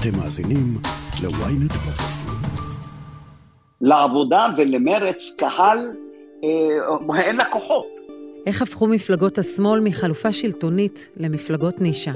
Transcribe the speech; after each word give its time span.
אתם 0.00 0.18
מאזינים 0.18 0.78
ל-ynet. 1.22 1.74
לעבודה 3.80 4.46
ולמרץ 4.56 5.34
קהל 5.38 5.78
אה, 6.44 7.18
אין 7.20 7.36
לקוחות. 7.36 7.86
איך 8.46 8.62
הפכו 8.62 8.86
מפלגות 8.86 9.38
השמאל 9.38 9.80
מחלופה 9.80 10.32
שלטונית 10.32 11.08
למפלגות 11.16 11.80
נישה? 11.80 12.12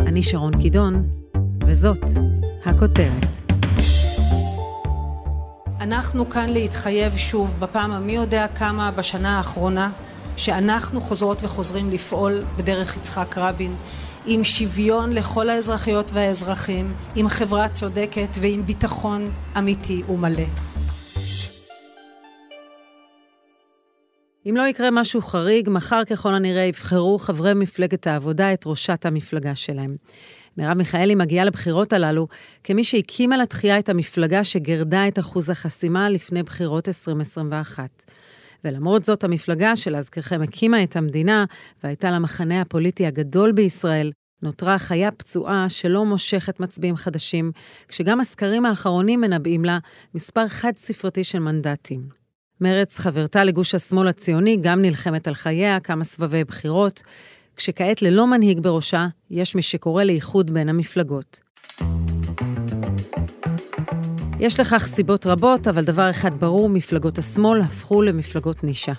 אני 0.00 0.22
שרון 0.22 0.52
קידון, 0.62 1.08
וזאת 1.66 2.04
הכותרת. 2.64 3.26
אנחנו 5.80 6.30
כאן 6.30 6.48
להתחייב 6.48 7.16
שוב, 7.16 7.54
בפעם 7.58 7.92
המי 7.92 8.12
יודע 8.12 8.46
כמה 8.54 8.90
בשנה 8.90 9.38
האחרונה, 9.38 9.90
שאנחנו 10.36 11.00
חוזרות 11.00 11.38
וחוזרים 11.42 11.90
לפעול 11.90 12.42
בדרך 12.56 12.96
יצחק 12.96 13.38
רבין, 13.38 13.74
עם 14.26 14.44
שוויון 14.44 15.12
לכל 15.12 15.48
האזרחיות 15.48 16.10
והאזרחים, 16.12 16.94
עם 17.16 17.28
חברה 17.28 17.68
צודקת 17.68 18.28
ועם 18.40 18.66
ביטחון 18.66 19.30
אמיתי 19.58 20.02
ומלא. 20.08 20.44
אם 24.46 24.56
לא 24.56 24.62
יקרה 24.62 24.88
משהו 24.90 25.22
חריג, 25.22 25.68
מחר 25.70 26.04
ככל 26.04 26.34
הנראה 26.34 26.62
יבחרו 26.62 27.18
חברי 27.18 27.54
מפלגת 27.54 28.06
העבודה 28.06 28.52
את 28.52 28.62
ראשת 28.66 29.06
המפלגה 29.06 29.54
שלהם. 29.54 29.96
מרב 30.58 30.76
מיכאלי 30.76 31.14
מגיעה 31.14 31.44
לבחירות 31.44 31.92
הללו 31.92 32.28
כמי 32.64 32.84
שהקימה 32.84 33.36
לתחייה 33.36 33.78
את 33.78 33.88
המפלגה 33.88 34.44
שגרדה 34.44 35.08
את 35.08 35.18
אחוז 35.18 35.50
החסימה 35.50 36.10
לפני 36.10 36.42
בחירות 36.42 36.88
2021. 36.88 38.04
ולמרות 38.64 39.04
זאת, 39.04 39.24
המפלגה 39.24 39.76
שלהזכירכם 39.76 40.42
הקימה 40.42 40.82
את 40.82 40.96
המדינה 40.96 41.44
והייתה 41.84 42.10
למחנה 42.10 42.60
הפוליטי 42.60 43.06
הגדול 43.06 43.52
בישראל, 43.52 44.12
נותרה 44.42 44.78
חיה 44.78 45.10
פצועה 45.10 45.66
שלא 45.68 46.04
מושכת 46.04 46.60
מצביעים 46.60 46.96
חדשים, 46.96 47.52
כשגם 47.88 48.20
הסקרים 48.20 48.66
האחרונים 48.66 49.20
מנבאים 49.20 49.64
לה 49.64 49.78
מספר 50.14 50.48
חד-ספרתי 50.48 51.24
של 51.24 51.38
מנדטים. 51.38 52.00
מרץ, 52.60 52.98
חברתה 52.98 53.44
לגוש 53.44 53.74
השמאל 53.74 54.08
הציוני, 54.08 54.56
גם 54.60 54.82
נלחמת 54.82 55.28
על 55.28 55.34
חייה 55.34 55.80
כמה 55.80 56.04
סבבי 56.04 56.44
בחירות, 56.44 57.02
כשכעת 57.56 58.02
ללא 58.02 58.26
מנהיג 58.26 58.60
בראשה, 58.60 59.06
יש 59.30 59.54
מי 59.54 59.62
שקורא 59.62 60.04
לאיחוד 60.04 60.50
בין 60.50 60.68
המפלגות. 60.68 61.40
יש 64.40 64.60
לכך 64.60 64.86
סיבות 64.86 65.26
רבות, 65.26 65.68
אבל 65.68 65.84
דבר 65.84 66.10
אחד 66.10 66.40
ברור, 66.40 66.68
מפלגות 66.68 67.18
השמאל 67.18 67.60
הפכו 67.60 68.02
למפלגות 68.02 68.64
נישה. 68.64 68.92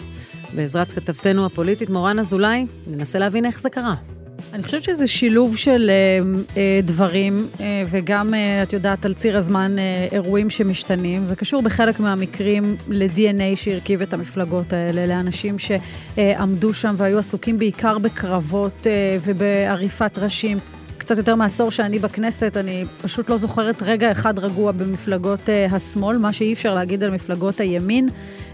בעזרת 0.56 0.92
כתבתנו 0.92 1.45
הפוליטית 1.45 1.89
מורן 1.89 2.19
אזולאי, 2.19 2.66
ננסה 2.88 3.19
להבין 3.19 3.45
איך 3.45 3.62
זה 3.62 3.69
קרה. 3.69 4.20
אני 4.53 4.64
חושבת 4.64 4.84
שזה 4.84 5.08
שילוב 5.08 5.58
של 5.58 5.89
אה, 5.89 6.20
אה, 6.58 6.80
דברים, 6.84 7.47
אה, 7.59 7.84
וגם, 7.89 8.34
אה, 8.34 8.64
את 8.64 8.73
יודעת, 8.73 9.06
על 9.06 9.14
ציר 9.14 9.38
הזמן, 9.38 9.80
אה, 9.80 10.08
אירועים 10.11 10.50
שמשתנים. 10.50 11.25
זה 11.25 11.36
קשור 11.36 11.61
בחלק 11.61 12.00
מהמקרים 12.00 12.75
ל-DNA 12.88 13.56
שהרכיב 13.56 14.02
את 14.02 14.14
המפלגות 14.14 14.73
האלה, 14.73 15.06
לאנשים 15.06 15.56
שעמדו 15.59 16.73
שם 16.73 16.95
והיו 16.97 17.19
עסוקים 17.19 17.59
בעיקר 17.59 17.97
בקרבות 17.97 18.88
אה, 18.88 19.17
ובעריפת 19.23 20.17
ראשים. 20.17 20.58
קצת 21.02 21.17
יותר 21.17 21.35
מעשור 21.35 21.71
שאני 21.71 21.99
בכנסת, 21.99 22.57
אני 22.57 22.85
פשוט 23.02 23.30
לא 23.30 23.38
זוכרת 23.38 23.83
רגע 23.83 24.11
אחד 24.11 24.39
רגוע 24.39 24.71
במפלגות 24.71 25.39
uh, 25.39 25.75
השמאל, 25.75 26.17
מה 26.17 26.33
שאי 26.33 26.53
אפשר 26.53 26.73
להגיד 26.73 27.03
על 27.03 27.11
מפלגות 27.11 27.59
הימין. 27.59 28.09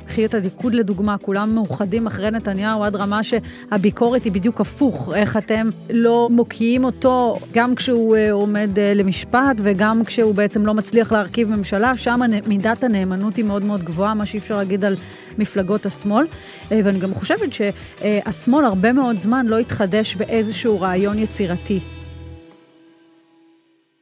קחי 0.06 0.26
את 0.26 0.34
הליכוד 0.34 0.74
לדוגמה, 0.74 1.18
כולם 1.18 1.56
מאוחדים 1.56 2.08
אחרי 2.08 2.32
נתניהו 2.32 2.84
עד 2.84 2.96
רמה 2.96 3.22
שהביקורת 3.24 4.24
היא 4.24 4.32
בדיוק 4.32 4.62
הפוך, 4.62 5.10
איך 5.16 5.38
אתם 5.38 5.70
לא 5.90 6.30
מוקיעים 6.32 6.84
אותו 6.84 7.38
גם 7.54 7.76
כשהוא 7.76 8.16
uh, 8.16 8.32
עומד 8.32 8.70
uh, 8.76 8.80
למשפט 8.96 9.56
וגם 9.58 10.06
כשהוא 10.06 10.36
בעצם 10.36 10.66
לא 10.66 10.74
מצליח 10.74 11.12
להרכיב 11.12 11.50
ממשלה, 11.50 11.98
שם 11.98 12.20
מידת 12.48 12.84
הנאמנות 12.84 13.36
היא 13.36 13.46
מאוד 13.46 13.64
מאוד 13.64 13.84
גבוהה, 13.84 14.14
מה 14.14 14.26
שאי 14.26 14.40
אפשר 14.40 14.58
להגיד 14.58 14.86
על 14.86 14.96
מפלגות 15.38 15.86
השמאל. 15.86 16.26
Uh, 16.26 16.74
ואני 16.84 17.00
גם 17.00 17.14
חושבת 17.14 17.54
שהשמאל 17.54 18.66
הרבה 18.66 18.94
מאוד 18.94 19.20
זמן 19.20 19.46
לא 19.46 19.58
התחדש 19.58 20.16
באיזשהו 20.16 20.82
רעיון 20.82 21.20
יצירתי. 21.20 21.97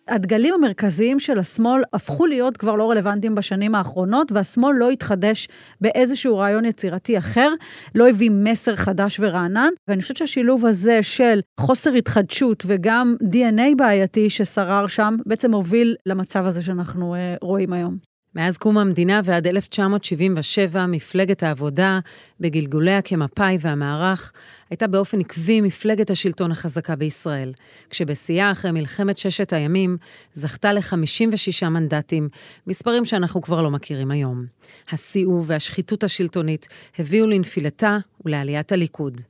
הדגלים 0.07 0.53
המרכזיים 0.53 1.19
של 1.19 1.39
השמאל 1.39 1.81
הפכו 1.93 2.25
להיות 2.25 2.57
כבר 2.57 2.75
לא 2.75 2.91
רלוונטיים 2.91 3.35
בשנים 3.35 3.75
האחרונות, 3.75 4.31
והשמאל 4.31 4.75
לא 4.75 4.89
התחדש 4.89 5.47
באיזשהו 5.81 6.37
רעיון 6.37 6.65
יצירתי 6.65 7.17
אחר, 7.17 7.53
לא 7.95 8.09
הביא 8.09 8.31
מסר 8.33 8.75
חדש 8.75 9.19
ורענן, 9.19 9.69
ואני 9.87 10.01
חושבת 10.01 10.17
שהשילוב 10.17 10.65
הזה 10.65 11.03
של 11.03 11.39
חוסר 11.59 11.93
התחדשות 11.93 12.63
וגם 12.67 13.15
DNA 13.23 13.75
בעייתי 13.77 14.29
ששרר 14.29 14.87
שם, 14.87 15.15
בעצם 15.25 15.53
הוביל 15.53 15.95
למצב 16.05 16.45
הזה 16.45 16.63
שאנחנו 16.63 17.15
uh, 17.15 17.17
רואים 17.41 17.73
היום. 17.73 18.14
מאז 18.35 18.57
קום 18.57 18.77
המדינה 18.77 19.21
ועד 19.23 19.47
1977, 19.47 20.85
מפלגת 20.85 21.43
העבודה, 21.43 21.99
בגלגוליה 22.39 23.01
כמפא"י 23.01 23.57
והמערך, 23.59 24.31
הייתה 24.69 24.87
באופן 24.87 25.19
עקבי 25.19 25.61
מפלגת 25.61 26.09
השלטון 26.09 26.51
החזקה 26.51 26.95
בישראל, 26.95 27.53
כשבשיאה 27.89 28.51
אחרי 28.51 28.71
מלחמת 28.71 29.17
ששת 29.17 29.53
הימים, 29.53 29.97
זכתה 30.33 30.73
ל-56 30.73 31.69
מנדטים, 31.69 32.29
מספרים 32.67 33.05
שאנחנו 33.05 33.41
כבר 33.41 33.61
לא 33.61 33.71
מכירים 33.71 34.11
היום. 34.11 34.45
הסיאוב 34.89 35.45
והשחיתות 35.47 36.03
השלטונית 36.03 36.67
הביאו 36.99 37.27
לנפילתה 37.27 37.97
ולעליית 38.25 38.71
הליכוד. 38.71 39.21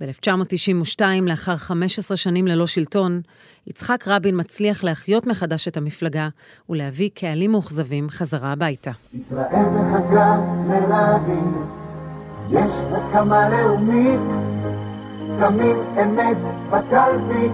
ב-1992, 0.00 1.00
לאחר 1.22 1.56
15 1.56 2.16
שנים 2.16 2.46
ללא 2.46 2.66
שלטון, 2.66 3.20
יצחק 3.66 4.04
רבין 4.08 4.40
מצליח 4.40 4.84
להחיות 4.84 5.26
מחדש 5.26 5.68
את 5.68 5.76
המפלגה 5.76 6.28
ולהביא 6.68 7.10
קהלים 7.14 7.52
מאוכזבים 7.52 8.10
חזרה 8.10 8.52
הביתה. 8.52 8.90
ישראל 9.14 9.64
מחכה 9.64 10.36
לרבין, 10.68 11.54
יש 12.50 12.70
הסכמה 12.92 13.48
לאומית, 13.50 14.20
שמים 15.38 15.76
אמת 16.02 16.36
בקלפי. 16.70 17.48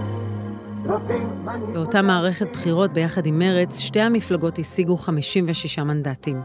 באותה 1.73 2.01
מערכת 2.01 2.47
בחירות 2.53 2.93
ביחד 2.93 3.25
עם 3.25 3.39
מרץ, 3.39 3.79
שתי 3.79 4.01
המפלגות 4.01 4.59
השיגו 4.59 4.97
56 4.97 5.79
מנדטים. 5.79 6.41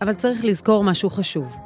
אבל 0.00 0.14
צריך 0.14 0.44
לזכור 0.44 0.84
משהו 0.84 1.10
חשוב. 1.10 1.56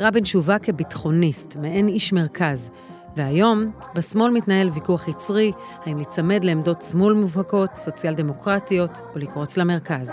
רבין 0.00 0.24
שווק 0.24 0.62
כביטחוניסט, 0.62 1.56
מעין 1.56 1.88
איש 1.88 2.12
מרכז, 2.12 2.70
והיום, 3.16 3.70
בשמאל 3.94 4.30
מתנהל 4.30 4.68
ויכוח 4.68 5.08
יצרי, 5.08 5.52
האם 5.84 5.96
להיצמד 5.96 6.44
לעמדות 6.44 6.82
שמאל 6.90 7.14
מובהקות, 7.14 7.70
סוציאל 7.76 8.14
דמוקרטיות, 8.14 9.00
או 9.14 9.18
לקרוץ 9.18 9.56
למרכז. 9.56 10.12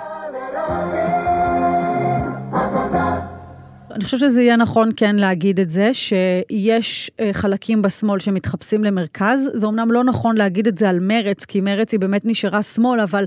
אני 3.92 4.04
חושבת 4.04 4.20
שזה 4.20 4.42
יהיה 4.42 4.56
נכון 4.56 4.90
כן 4.96 5.16
להגיד 5.16 5.60
את 5.60 5.70
זה, 5.70 5.94
שיש 5.94 7.12
אה, 7.20 7.30
חלקים 7.34 7.82
בשמאל 7.82 8.20
שמתחפשים 8.20 8.84
למרכז. 8.84 9.50
זה 9.54 9.68
אמנם 9.68 9.92
לא 9.92 10.04
נכון 10.04 10.38
להגיד 10.38 10.68
את 10.68 10.78
זה 10.78 10.90
על 10.90 11.00
מרץ, 11.00 11.46
כי 11.46 11.62
מרץ 11.62 11.92
היא 11.92 12.00
באמת 12.00 12.22
נשארה 12.26 12.64
שמאל, 12.64 13.00
אבל 13.00 13.26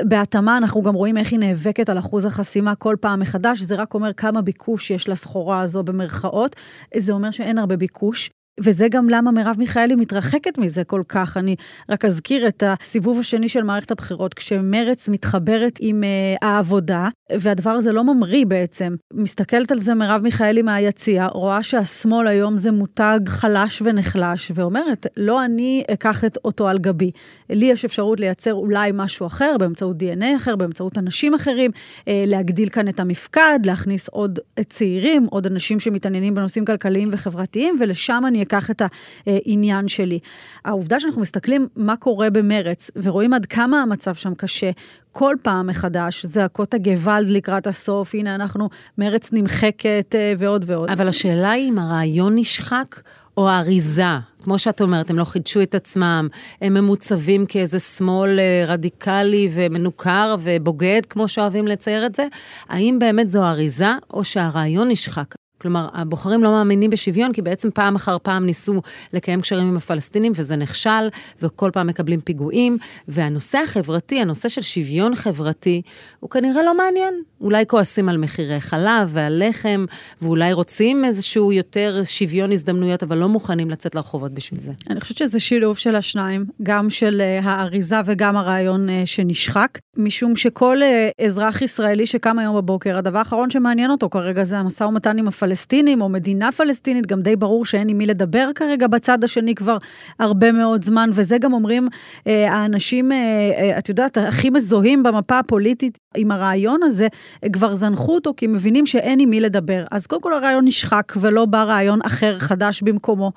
בהתאמה 0.00 0.56
אנחנו 0.56 0.82
גם 0.82 0.94
רואים 0.94 1.16
איך 1.16 1.32
היא 1.32 1.38
נאבקת 1.38 1.88
על 1.88 1.98
אחוז 1.98 2.24
החסימה 2.24 2.74
כל 2.74 2.96
פעם 3.00 3.20
מחדש, 3.20 3.60
זה 3.60 3.74
רק 3.74 3.94
אומר 3.94 4.12
כמה 4.12 4.42
ביקוש 4.42 4.90
יש 4.90 5.08
לסחורה 5.08 5.60
הזו 5.60 5.82
במרכאות. 5.82 6.56
זה 6.96 7.12
אומר 7.12 7.30
שאין 7.30 7.58
הרבה 7.58 7.76
ביקוש. 7.76 8.30
וזה 8.60 8.88
גם 8.88 9.08
למה 9.08 9.30
מרב 9.30 9.56
מיכאלי 9.58 9.94
מתרחקת 9.94 10.58
מזה 10.58 10.84
כל 10.84 11.02
כך. 11.08 11.36
אני 11.36 11.56
רק 11.88 12.04
אזכיר 12.04 12.48
את 12.48 12.62
הסיבוב 12.66 13.18
השני 13.18 13.48
של 13.48 13.62
מערכת 13.62 13.90
הבחירות, 13.90 14.34
כשמרץ 14.34 15.08
מתחברת 15.08 15.78
עם 15.80 16.02
uh, 16.02 16.46
העבודה, 16.46 17.08
והדבר 17.32 17.70
הזה 17.70 17.92
לא 17.92 18.04
ממריא 18.04 18.46
בעצם. 18.46 18.94
מסתכלת 19.14 19.72
על 19.72 19.80
זה 19.80 19.94
מרב 19.94 20.22
מיכאלי 20.22 20.62
מהיציע, 20.62 21.26
רואה 21.26 21.62
שהשמאל 21.62 22.26
היום 22.26 22.58
זה 22.58 22.72
מותג 22.72 23.20
חלש 23.26 23.82
ונחלש, 23.84 24.52
ואומרת, 24.54 25.06
לא 25.16 25.44
אני 25.44 25.84
אקח 25.92 26.24
את 26.24 26.38
אותו 26.44 26.68
על 26.68 26.78
גבי. 26.78 27.10
לי 27.50 27.66
יש 27.66 27.84
אפשרות 27.84 28.20
לייצר 28.20 28.54
אולי 28.54 28.90
משהו 28.94 29.26
אחר, 29.26 29.56
באמצעות 29.58 29.96
DNA 30.02 30.36
אחר, 30.36 30.56
באמצעות 30.56 30.98
אנשים 30.98 31.34
אחרים, 31.34 31.70
uh, 31.70 32.04
להגדיל 32.26 32.68
כאן 32.68 32.88
את 32.88 33.00
המפקד, 33.00 33.58
להכניס 33.64 34.08
עוד 34.08 34.38
צעירים, 34.68 35.26
עוד 35.30 35.46
אנשים 35.46 35.80
שמתעניינים 35.80 36.34
בנושאים 36.34 36.64
כלכליים 36.64 37.08
וחברתיים, 37.12 37.76
ולשם 37.80 38.22
אני 38.26 38.42
אקח 38.50 38.70
את 38.70 38.82
העניין 39.26 39.88
שלי. 39.88 40.18
העובדה 40.64 41.00
שאנחנו 41.00 41.20
מסתכלים 41.20 41.68
מה 41.76 41.96
קורה 41.96 42.30
במרץ, 42.30 42.90
ורואים 42.96 43.34
עד 43.34 43.46
כמה 43.46 43.82
המצב 43.82 44.14
שם 44.14 44.34
קשה, 44.34 44.70
כל 45.12 45.34
פעם 45.42 45.66
מחדש, 45.66 46.26
זעקות 46.26 46.74
הגוואלד 46.74 47.30
לקראת 47.30 47.66
הסוף, 47.66 48.14
הנה 48.14 48.34
אנחנו, 48.34 48.68
מרץ 48.98 49.32
נמחקת 49.32 50.14
אה, 50.14 50.32
ועוד 50.38 50.64
ועוד. 50.66 50.90
אבל 50.90 51.08
השאלה 51.08 51.50
היא 51.50 51.68
אם 51.68 51.78
הרעיון 51.78 52.38
נשחק 52.38 53.00
או 53.36 53.48
האריזה. 53.48 54.04
כמו 54.42 54.58
שאת 54.58 54.80
אומרת, 54.80 55.10
הם 55.10 55.18
לא 55.18 55.24
חידשו 55.24 55.62
את 55.62 55.74
עצמם, 55.74 56.28
הם 56.60 56.74
ממוצבים 56.74 57.46
כאיזה 57.46 57.78
שמאל 57.78 58.38
אה, 58.38 58.64
רדיקלי 58.66 59.50
ומנוכר 59.54 60.36
ובוגד, 60.40 61.00
כמו 61.08 61.28
שאוהבים 61.28 61.66
לצייר 61.66 62.06
את 62.06 62.14
זה. 62.14 62.26
האם 62.68 62.98
באמת 62.98 63.30
זו 63.30 63.44
אריזה, 63.44 63.90
או 64.10 64.24
שהרעיון 64.24 64.88
נשחק? 64.88 65.39
כלומר, 65.60 65.88
הבוחרים 65.92 66.42
לא 66.42 66.50
מאמינים 66.50 66.90
בשוויון, 66.90 67.32
כי 67.32 67.42
בעצם 67.42 67.70
פעם 67.70 67.94
אחר 67.94 68.16
פעם 68.22 68.46
ניסו 68.46 68.82
לקיים 69.12 69.40
קשרים 69.40 69.68
עם 69.68 69.76
הפלסטינים, 69.76 70.32
וזה 70.36 70.56
נכשל, 70.56 71.08
וכל 71.42 71.70
פעם 71.72 71.86
מקבלים 71.86 72.20
פיגועים. 72.20 72.78
והנושא 73.08 73.58
החברתי, 73.58 74.20
הנושא 74.20 74.48
של 74.48 74.62
שוויון 74.62 75.14
חברתי, 75.14 75.82
הוא 76.20 76.30
כנראה 76.30 76.62
לא 76.62 76.76
מעניין. 76.76 77.22
אולי 77.40 77.64
כועסים 77.66 78.08
על 78.08 78.16
מחירי 78.16 78.60
חלב 78.60 79.08
ועל 79.08 79.42
לחם, 79.48 79.84
ואולי 80.22 80.52
רוצים 80.52 81.04
איזשהו 81.04 81.52
יותר 81.52 82.02
שוויון 82.04 82.52
הזדמנויות, 82.52 83.02
אבל 83.02 83.18
לא 83.18 83.28
מוכנים 83.28 83.70
לצאת 83.70 83.94
לרחובות 83.94 84.32
בשביל 84.32 84.60
זה. 84.60 84.72
אני 84.90 85.00
חושבת 85.00 85.16
שזה 85.18 85.40
שילוב 85.40 85.78
של 85.78 85.96
השניים, 85.96 86.44
גם 86.62 86.90
של 86.90 87.22
uh, 87.42 87.46
האריזה 87.46 87.96
וגם 88.06 88.36
הרעיון 88.36 88.88
uh, 88.88 88.92
שנשחק, 89.04 89.78
משום 89.96 90.36
שכל 90.36 90.78
uh, 90.82 91.24
אזרח 91.24 91.62
ישראלי 91.62 92.06
שקם 92.06 92.38
היום 92.38 92.56
בבוקר, 92.56 92.98
הדבר 92.98 93.18
האחרון 93.18 93.50
שמעניין 93.50 93.90
אותו 93.90 94.10
כרגע 94.10 94.44
זה 94.44 94.58
המשא 94.58 94.84
ומתן 94.84 95.18
עם 95.18 95.28
הפלסטינים. 95.28 95.60
פלסטינים 95.70 96.00
או 96.00 96.08
מדינה 96.08 96.52
פלסטינית, 96.52 97.06
גם 97.06 97.22
די 97.22 97.36
ברור 97.36 97.64
שאין 97.64 97.88
עם 97.88 97.98
מי 97.98 98.06
לדבר 98.06 98.50
כרגע 98.54 98.86
בצד 98.86 99.24
השני 99.24 99.54
כבר 99.54 99.76
הרבה 100.18 100.52
מאוד 100.52 100.84
זמן, 100.84 101.10
וזה 101.12 101.38
גם 101.38 101.52
אומרים 101.52 101.88
אה, 102.26 102.52
האנשים, 102.52 103.12
אה, 103.12 103.16
אה, 103.16 103.78
את 103.78 103.88
יודעת, 103.88 104.18
הכי 104.18 104.50
מזוהים 104.50 105.02
במפה 105.02 105.38
הפוליטית 105.38 105.98
עם 106.16 106.30
הרעיון 106.30 106.82
הזה, 106.82 107.08
כבר 107.52 107.74
זנחו 107.74 108.14
אותו 108.14 108.34
כי 108.36 108.46
מבינים 108.46 108.86
שאין 108.86 109.20
עם 109.20 109.30
מי 109.30 109.40
לדבר. 109.40 109.84
אז 109.90 110.06
קודם 110.06 110.22
כל 110.22 110.32
הרעיון 110.32 110.64
נשחק 110.64 111.12
ולא 111.20 111.44
בא 111.44 111.62
רעיון 111.62 111.98
אחר 112.02 112.38
חדש 112.38 112.82
במקומו. 112.82 113.32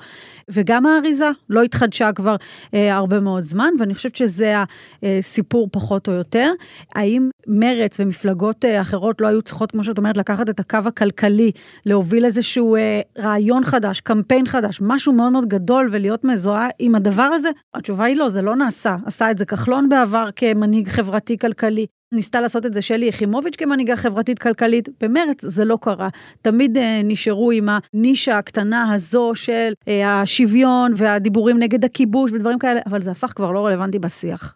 וגם 0.50 0.86
האריזה 0.86 1.30
לא 1.50 1.64
התחדשה 1.64 2.14
כבר 2.14 2.36
אה, 2.74 2.96
הרבה 2.96 3.20
מאוד 3.20 3.44
זמן, 3.44 3.70
ואני 3.80 3.96
חושבת 3.96 4.16
שזה 4.16 4.56
הסיפור 5.04 5.68
פחות 5.72 6.08
או 6.08 6.14
יותר. 6.14 6.52
האם 6.96 7.30
מרץ 7.48 8.00
ומפלגות 8.00 8.66
אה, 8.66 8.82
אחרות 8.82 9.22
לא 9.22 9.28
היו 9.28 9.42
צריכות, 9.42 9.72
כמו 9.72 9.84
שאת 9.84 9.98
אומרת, 9.98 10.18
לקחת 10.18 10.50
את 10.50 10.60
הקו 10.60 10.78
הכלכלי, 10.86 11.52
להוביל 11.86 12.26
איזשהו 12.26 12.76
אה, 12.76 13.02
רעיון 13.20 13.64
חדש, 13.64 14.02
קמפיין 14.02 14.46
חדש, 14.46 14.80
משהו 14.82 15.14
מאוד 15.14 15.32
מאוד 15.32 15.46
גדול 15.46 15.90
ולהיות 15.92 16.24
מזוהה 16.24 16.68
עם 16.80 16.96
הדבר 16.96 17.24
הזה? 17.24 17.50
התשובה 17.74 18.06
היא 18.06 18.18
לא, 18.18 18.30
זה 18.30 18.42
לא 18.42 18.56
נעשה. 18.56 18.96
עשה 19.06 19.32
את 19.32 19.38
זה 19.38 19.46
כחלון 19.46 19.90
בעבר 19.90 20.30
כמנהיג 20.36 20.88
חברתי-כלכלי. 20.88 21.86
ניסתה 22.14 22.42
לעשות 22.42 22.66
את 22.66 22.74
זה 22.74 22.82
שלי 22.82 23.06
יחימוביץ' 23.06 23.56
כמנהיגה 23.56 23.96
חברתית-כלכלית, 23.96 24.90
במרץ 25.02 25.46
זה 25.46 25.66
לא 25.66 25.78
קרה. 25.82 26.10
תמיד 26.42 26.78
אה, 26.78 27.02
נשארו 27.04 27.52
עם 27.52 27.70
הנישה 27.94 28.38
הקטנה 28.38 28.94
הזו 28.94 29.32
של 29.36 29.74
אה, 29.88 30.22
השוויון 30.22 30.94
והדיבורים 30.96 31.60
נגד 31.60 31.86
הכיבוש 31.86 32.32
ודברים 32.32 32.60
כאלה, 32.60 32.80
אבל 32.86 33.02
זה 33.02 33.12
הפך 33.12 33.34
כבר 33.36 33.52
לא 33.52 33.66
רלוונטי 33.66 34.00
בשיח. 34.00 34.56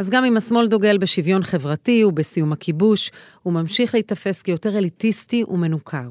אז 0.00 0.10
גם 0.10 0.24
אם 0.24 0.36
השמאל 0.36 0.68
דוגל 0.68 0.98
בשוויון 0.98 1.42
חברתי 1.42 2.04
ובסיום 2.04 2.52
הכיבוש, 2.52 3.10
הוא 3.42 3.52
ממשיך 3.52 3.94
להיתפס 3.94 4.42
כיותר 4.42 4.78
אליטיסטי 4.78 5.44
ומנוכר. 5.48 6.08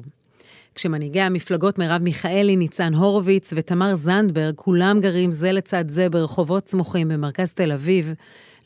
כשמנהיגי 0.74 1.20
המפלגות 1.20 1.78
מרב 1.78 2.02
מיכאלי, 2.02 2.56
ניצן 2.56 2.94
הורוביץ 2.94 3.52
ותמר 3.56 3.94
זנדברג, 3.94 4.54
כולם 4.54 5.00
גרים 5.00 5.30
זה 5.30 5.52
לצד 5.52 5.84
זה 5.88 6.08
ברחובות 6.08 6.68
סמוכים 6.68 7.08
במרכז 7.08 7.52
תל 7.52 7.72
אביב, 7.72 8.14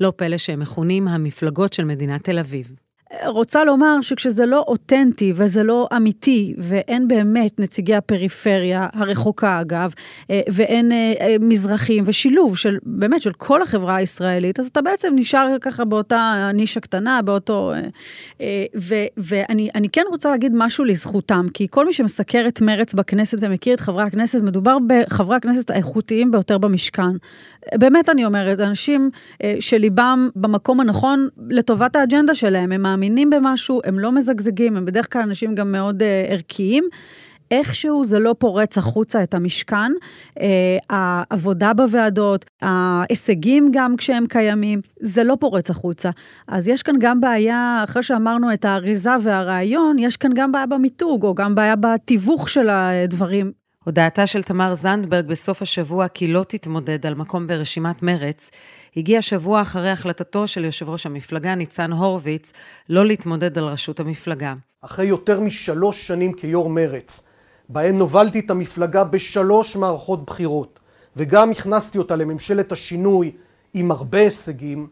לא 0.00 0.12
פלא 0.16 0.38
שהם 0.38 0.60
מכונים 0.60 1.08
המפלגות 1.08 1.72
של 1.72 1.84
מדינת 1.84 2.24
תל 2.24 2.38
אביב. 2.38 2.74
רוצה 3.26 3.64
לומר 3.64 4.00
שכשזה 4.00 4.46
לא 4.46 4.64
אותנטי 4.68 5.32
וזה 5.36 5.62
לא 5.62 5.88
אמיתי, 5.96 6.54
ואין 6.58 7.08
באמת 7.08 7.60
נציגי 7.60 7.94
הפריפריה, 7.94 8.86
הרחוקה 8.92 9.60
אגב, 9.60 9.92
אה, 10.30 10.40
ואין 10.52 10.92
אה, 10.92 11.12
אה, 11.20 11.36
מזרחים, 11.40 12.04
ושילוב 12.06 12.56
של, 12.56 12.78
באמת, 12.82 13.22
של 13.22 13.32
כל 13.32 13.62
החברה 13.62 13.96
הישראלית, 13.96 14.60
אז 14.60 14.66
אתה 14.66 14.82
בעצם 14.82 15.12
נשאר 15.16 15.56
ככה 15.60 15.84
באותה 15.84 16.50
נישה 16.54 16.80
קטנה, 16.80 17.22
באותו... 17.22 17.72
ו, 18.76 18.94
ואני 19.16 19.88
כן 19.92 20.02
רוצה 20.10 20.30
להגיד 20.30 20.52
משהו 20.54 20.84
לזכותם, 20.84 21.46
כי 21.54 21.66
כל 21.70 21.86
מי 21.86 21.92
שמסקר 21.92 22.44
את 22.48 22.60
מרץ 22.60 22.94
בכנסת 22.94 23.38
ומכיר 23.40 23.74
את 23.74 23.80
חברי 23.80 24.02
הכנסת, 24.02 24.42
מדובר 24.42 24.76
בחברי 24.86 25.36
הכנסת 25.36 25.70
האיכותיים 25.70 26.30
ביותר 26.30 26.58
במשכן. 26.58 27.02
באמת 27.74 28.08
אני 28.08 28.24
אומרת, 28.24 28.60
אנשים 28.60 29.10
שליבם 29.60 30.28
במקום 30.36 30.80
הנכון 30.80 31.28
לטובת 31.50 31.96
האג'נדה 31.96 32.34
שלהם, 32.34 32.72
הם 32.72 32.86
מאמינים 33.00 33.30
במשהו, 33.30 33.80
הם 33.84 33.98
לא 33.98 34.12
מזגזגים, 34.12 34.76
הם 34.76 34.84
בדרך 34.84 35.12
כלל 35.12 35.22
אנשים 35.22 35.54
גם 35.54 35.72
מאוד 35.72 36.02
uh, 36.02 36.32
ערכיים. 36.32 36.88
איכשהו 37.50 38.04
זה 38.04 38.18
לא 38.18 38.34
פורץ 38.38 38.78
החוצה 38.78 39.22
את 39.22 39.34
המשכן, 39.34 39.92
uh, 40.38 40.42
העבודה 40.90 41.72
בוועדות, 41.74 42.44
ההישגים 42.62 43.70
גם 43.72 43.96
כשהם 43.96 44.26
קיימים, 44.28 44.80
זה 45.00 45.24
לא 45.24 45.36
פורץ 45.40 45.70
החוצה. 45.70 46.10
אז 46.48 46.68
יש 46.68 46.82
כאן 46.82 46.94
גם 47.00 47.20
בעיה, 47.20 47.80
אחרי 47.84 48.02
שאמרנו 48.02 48.52
את 48.52 48.64
האריזה 48.64 49.10
והרעיון, 49.22 49.98
יש 49.98 50.16
כאן 50.16 50.30
גם 50.34 50.52
בעיה 50.52 50.66
במיתוג, 50.66 51.24
או 51.24 51.34
גם 51.34 51.54
בעיה 51.54 51.76
בתיווך 51.76 52.48
של 52.48 52.68
הדברים. 52.68 53.52
הודעתה 53.84 54.26
של 54.26 54.42
תמר 54.42 54.74
זנדברג 54.74 55.26
בסוף 55.26 55.62
השבוע 55.62 56.08
כי 56.08 56.26
לא 56.26 56.44
תתמודד 56.48 57.06
על 57.06 57.14
מקום 57.14 57.46
ברשימת 57.46 58.02
מרץ, 58.02 58.50
הגיע 58.96 59.22
שבוע 59.22 59.62
אחרי 59.62 59.90
החלטתו 59.90 60.46
של 60.46 60.64
יושב 60.64 60.88
ראש 60.88 61.06
המפלגה 61.06 61.54
ניצן 61.54 61.92
הורוביץ 61.92 62.52
לא 62.88 63.06
להתמודד 63.06 63.58
על 63.58 63.64
ראשות 63.64 64.00
המפלגה. 64.00 64.54
אחרי 64.80 65.06
יותר 65.06 65.40
משלוש 65.40 66.06
שנים 66.06 66.32
כיו"ר 66.32 66.68
מרץ, 66.68 67.22
בהן 67.68 68.00
הובלתי 68.00 68.38
את 68.38 68.50
המפלגה 68.50 69.04
בשלוש 69.04 69.76
מערכות 69.76 70.26
בחירות, 70.26 70.80
וגם 71.16 71.50
הכנסתי 71.50 71.98
אותה 71.98 72.16
לממשלת 72.16 72.72
השינוי 72.72 73.32
עם 73.74 73.90
הרבה 73.90 74.18
הישגים, 74.18 74.88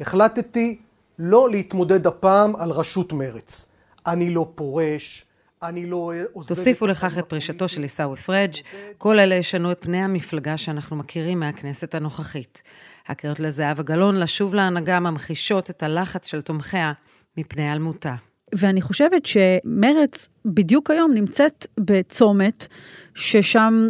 החלטתי 0.00 0.78
לא 1.18 1.50
להתמודד 1.50 2.06
הפעם 2.06 2.56
על 2.56 2.70
ראשות 2.70 3.12
מרץ. 3.12 3.66
אני 4.06 4.30
לא 4.30 4.50
פורש, 4.54 5.24
אני 5.62 5.86
לא 5.86 6.12
עוזב... 6.32 6.48
תוסיפו 6.48 6.86
לכך 6.86 7.18
את 7.18 7.24
פרישתו 7.24 7.68
של 7.68 7.82
עיסאווי 7.82 8.16
פריג', 8.16 8.54
כל 8.98 9.18
אלה 9.18 9.34
ישנו 9.34 9.72
את 9.72 9.78
פני 9.80 10.02
המפלגה 10.02 10.56
שאנחנו 10.56 10.96
מכירים 10.96 11.40
מהכנסת 11.40 11.94
הנוכחית. 11.94 12.62
הקריאות 13.08 13.40
לזהבה 13.40 13.82
גלאון 13.82 14.16
לשוב 14.16 14.54
להנהגה 14.54 15.00
ממחישות 15.00 15.70
את 15.70 15.82
הלחץ 15.82 16.26
של 16.26 16.42
תומכיה 16.42 16.92
מפני 17.36 17.62
היעלמותה. 17.62 18.14
ואני 18.54 18.82
חושבת 18.82 19.26
שמרץ 19.26 20.28
בדיוק 20.44 20.90
היום 20.90 21.12
נמצאת 21.14 21.66
בצומת 21.80 22.66
ששם, 23.14 23.88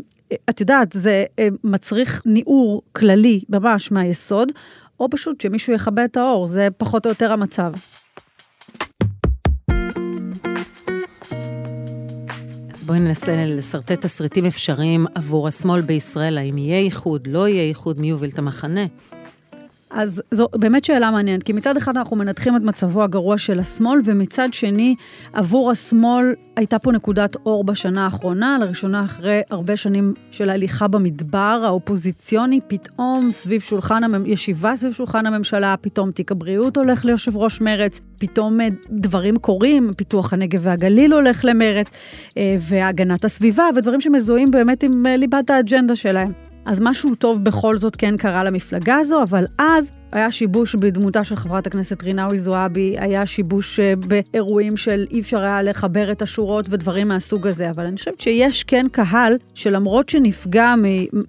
את 0.50 0.60
יודעת, 0.60 0.92
זה 0.92 1.24
אה, 1.38 1.48
מצריך 1.64 2.22
ניעור 2.26 2.82
כללי 2.92 3.40
ממש 3.48 3.92
מהיסוד, 3.92 4.52
או 5.00 5.10
פשוט 5.10 5.40
שמישהו 5.40 5.74
יכבה 5.74 6.04
את 6.04 6.16
האור, 6.16 6.46
זה 6.46 6.68
פחות 6.76 7.06
או 7.06 7.10
יותר 7.10 7.32
המצב. 7.32 7.72
בואי 12.92 13.00
ננסה 13.00 13.44
לשרטט 13.46 14.00
תסריטים 14.00 14.46
אפשריים 14.46 15.06
עבור 15.14 15.48
השמאל 15.48 15.80
בישראל, 15.80 16.38
האם 16.38 16.58
יהיה 16.58 16.78
איחוד, 16.78 17.26
לא 17.26 17.48
יהיה 17.48 17.62
איחוד, 17.62 18.00
מי 18.00 18.10
יוביל 18.10 18.30
את 18.30 18.38
המחנה? 18.38 18.86
אז 19.92 20.22
זו 20.30 20.48
באמת 20.56 20.84
שאלה 20.84 21.10
מעניינת, 21.10 21.42
כי 21.42 21.52
מצד 21.52 21.76
אחד 21.76 21.96
אנחנו 21.96 22.16
מנתחים 22.16 22.56
את 22.56 22.62
מצבו 22.62 23.02
הגרוע 23.02 23.38
של 23.38 23.60
השמאל, 23.60 24.00
ומצד 24.04 24.48
שני, 24.52 24.94
עבור 25.32 25.70
השמאל 25.70 26.34
הייתה 26.56 26.78
פה 26.78 26.92
נקודת 26.92 27.36
אור 27.46 27.64
בשנה 27.64 28.04
האחרונה, 28.04 28.58
לראשונה 28.60 29.04
אחרי 29.04 29.40
הרבה 29.50 29.76
שנים 29.76 30.14
של 30.30 30.50
הליכה 30.50 30.88
במדבר 30.88 31.62
האופוזיציוני, 31.64 32.60
פתאום 32.68 33.30
סביב 33.30 33.60
שולחן, 33.60 34.04
המ... 34.04 34.26
ישיבה 34.26 34.76
סביב 34.76 34.92
שולחן 34.92 35.26
הממשלה, 35.26 35.74
פתאום 35.80 36.10
תיק 36.10 36.32
הבריאות 36.32 36.76
הולך 36.76 37.04
ליושב 37.04 37.36
ראש 37.36 37.60
מרץ, 37.60 38.00
פתאום 38.18 38.60
אה, 38.60 38.68
דברים 38.90 39.36
קורים, 39.36 39.90
פיתוח 39.96 40.32
הנגב 40.32 40.60
והגליל 40.62 41.12
הולך 41.12 41.44
למרץ, 41.44 41.86
אה, 42.36 42.56
והגנת 42.60 43.24
הסביבה, 43.24 43.64
ודברים 43.76 44.00
שמזוהים 44.00 44.50
באמת 44.50 44.82
עם 44.82 45.06
אה, 45.06 45.16
ליבת 45.16 45.50
האג'נדה 45.50 45.96
שלהם. 45.96 46.51
אז 46.64 46.80
משהו 46.82 47.14
טוב 47.14 47.44
בכל 47.44 47.78
זאת 47.78 47.96
כן 47.96 48.16
קרה 48.16 48.44
למפלגה 48.44 48.96
הזו, 48.96 49.22
אבל 49.22 49.44
אז 49.58 49.92
היה 50.12 50.30
שיבוש 50.30 50.74
בדמותה 50.74 51.24
של 51.24 51.36
חברת 51.36 51.66
הכנסת 51.66 52.02
רינאוי 52.02 52.38
זועבי, 52.38 52.96
היה 52.98 53.26
שיבוש 53.26 53.80
אה, 53.80 53.94
באירועים 53.96 54.76
של 54.76 55.06
אי 55.10 55.20
אפשר 55.20 55.40
היה 55.40 55.62
לחבר 55.62 56.12
את 56.12 56.22
השורות 56.22 56.66
ודברים 56.70 57.08
מהסוג 57.08 57.46
הזה, 57.46 57.70
אבל 57.70 57.86
אני 57.86 57.96
חושבת 57.96 58.20
שיש 58.20 58.64
כן 58.64 58.86
קהל 58.92 59.36
שלמרות 59.54 60.08
שנפגע 60.08 60.74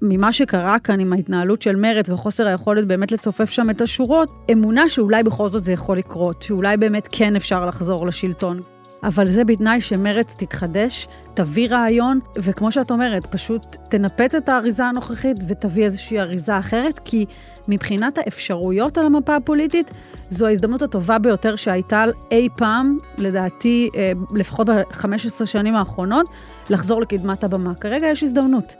ממה 0.01 0.33
שקרה 0.33 0.79
כאן 0.79 0.99
עם 0.99 1.13
ההתנהלות 1.13 1.61
של 1.61 1.75
מרץ 1.75 2.09
וחוסר 2.09 2.47
היכולת 2.47 2.87
באמת 2.87 3.11
לצופף 3.11 3.49
שם 3.49 3.69
את 3.69 3.81
השורות, 3.81 4.29
אמונה 4.51 4.89
שאולי 4.89 5.23
בכל 5.23 5.49
זאת 5.49 5.63
זה 5.63 5.71
יכול 5.71 5.97
לקרות, 5.97 6.41
שאולי 6.41 6.77
באמת 6.77 7.07
כן 7.11 7.35
אפשר 7.35 7.65
לחזור 7.65 8.07
לשלטון. 8.07 8.72
אבל 9.03 9.27
זה 9.27 9.43
בתנאי 9.43 9.81
שמרץ 9.81 10.35
תתחדש, 10.37 11.07
תביא 11.33 11.69
רעיון, 11.69 12.19
וכמו 12.37 12.71
שאת 12.71 12.91
אומרת, 12.91 13.25
פשוט 13.25 13.77
תנפץ 13.89 14.35
את 14.35 14.49
האריזה 14.49 14.85
הנוכחית 14.85 15.37
ותביא 15.47 15.83
איזושהי 15.83 16.19
אריזה 16.19 16.59
אחרת, 16.59 16.99
כי 17.05 17.25
מבחינת 17.67 18.17
האפשרויות 18.17 18.97
על 18.97 19.05
המפה 19.05 19.35
הפוליטית, 19.35 19.91
זו 20.29 20.47
ההזדמנות 20.47 20.81
הטובה 20.81 21.19
ביותר 21.19 21.55
שהייתה 21.55 22.05
אי 22.31 22.47
פעם, 22.57 22.97
לדעתי, 23.17 23.89
אה, 23.95 24.11
לפחות 24.35 24.69
ב-15 24.69 25.45
שנים 25.45 25.75
האחרונות, 25.75 26.25
לחזור 26.69 27.01
לקדמת 27.01 27.43
הבמה. 27.43 27.75
כרגע 27.75 28.07
יש 28.07 28.23
הזדמנות. 28.23 28.75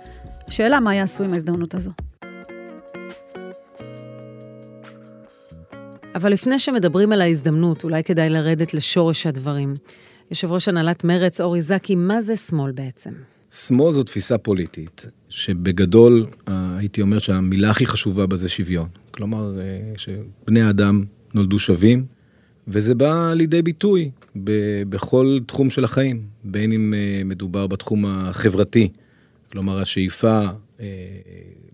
השאלה 0.48 0.80
מה 0.80 0.96
יעשו 0.96 1.24
עם 1.24 1.34
ההזדמנות 1.34 1.76
הזו. 1.76 1.92
אבל 6.16 6.32
לפני 6.32 6.60
שמדברים 6.60 7.12
על 7.12 7.22
ההזדמנות, 7.22 7.84
אולי 7.84 8.04
כדאי 8.04 8.30
לרדת 8.30 8.74
לשורש 8.74 9.28
הדברים. 9.28 9.76
יושב 10.32 10.52
ראש 10.52 10.68
הנהלת 10.68 11.04
מרץ, 11.04 11.42
אורי 11.42 11.62
זקי, 11.62 11.96
מה 11.96 12.22
זה 12.22 12.36
שמאל 12.36 12.72
בעצם? 12.72 13.10
שמאל 13.52 13.94
זו 13.94 14.04
תפיסה 14.04 14.38
פוליטית, 14.38 15.06
שבגדול 15.30 16.26
אה, 16.48 16.78
הייתי 16.78 17.02
אומר 17.02 17.20
שהמילה 17.20 17.70
הכי 17.70 17.86
חשובה 17.86 18.26
בה 18.26 18.36
זה 18.36 18.50
שוויון. 18.50 18.88
כלומר, 19.12 19.60
אה, 19.60 19.94
שבני 19.98 20.62
האדם 20.62 21.04
נולדו 21.34 21.60
שווים, 21.60 22.06
וזה 22.68 22.96
בא 22.96 23.34
לידי 23.34 23.62
ביטוי 23.62 24.12
ב- 24.44 24.84
בכל 24.90 25.40
תחום 25.46 25.70
של 25.70 25.84
החיים, 25.84 26.22
בין 26.44 26.72
אם 26.72 26.94
אה, 26.94 27.22
מדובר 27.26 27.68
בתחום 27.68 28.06
החברתי, 28.06 28.90
כלומר 29.52 29.80
השאיפה, 29.80 30.42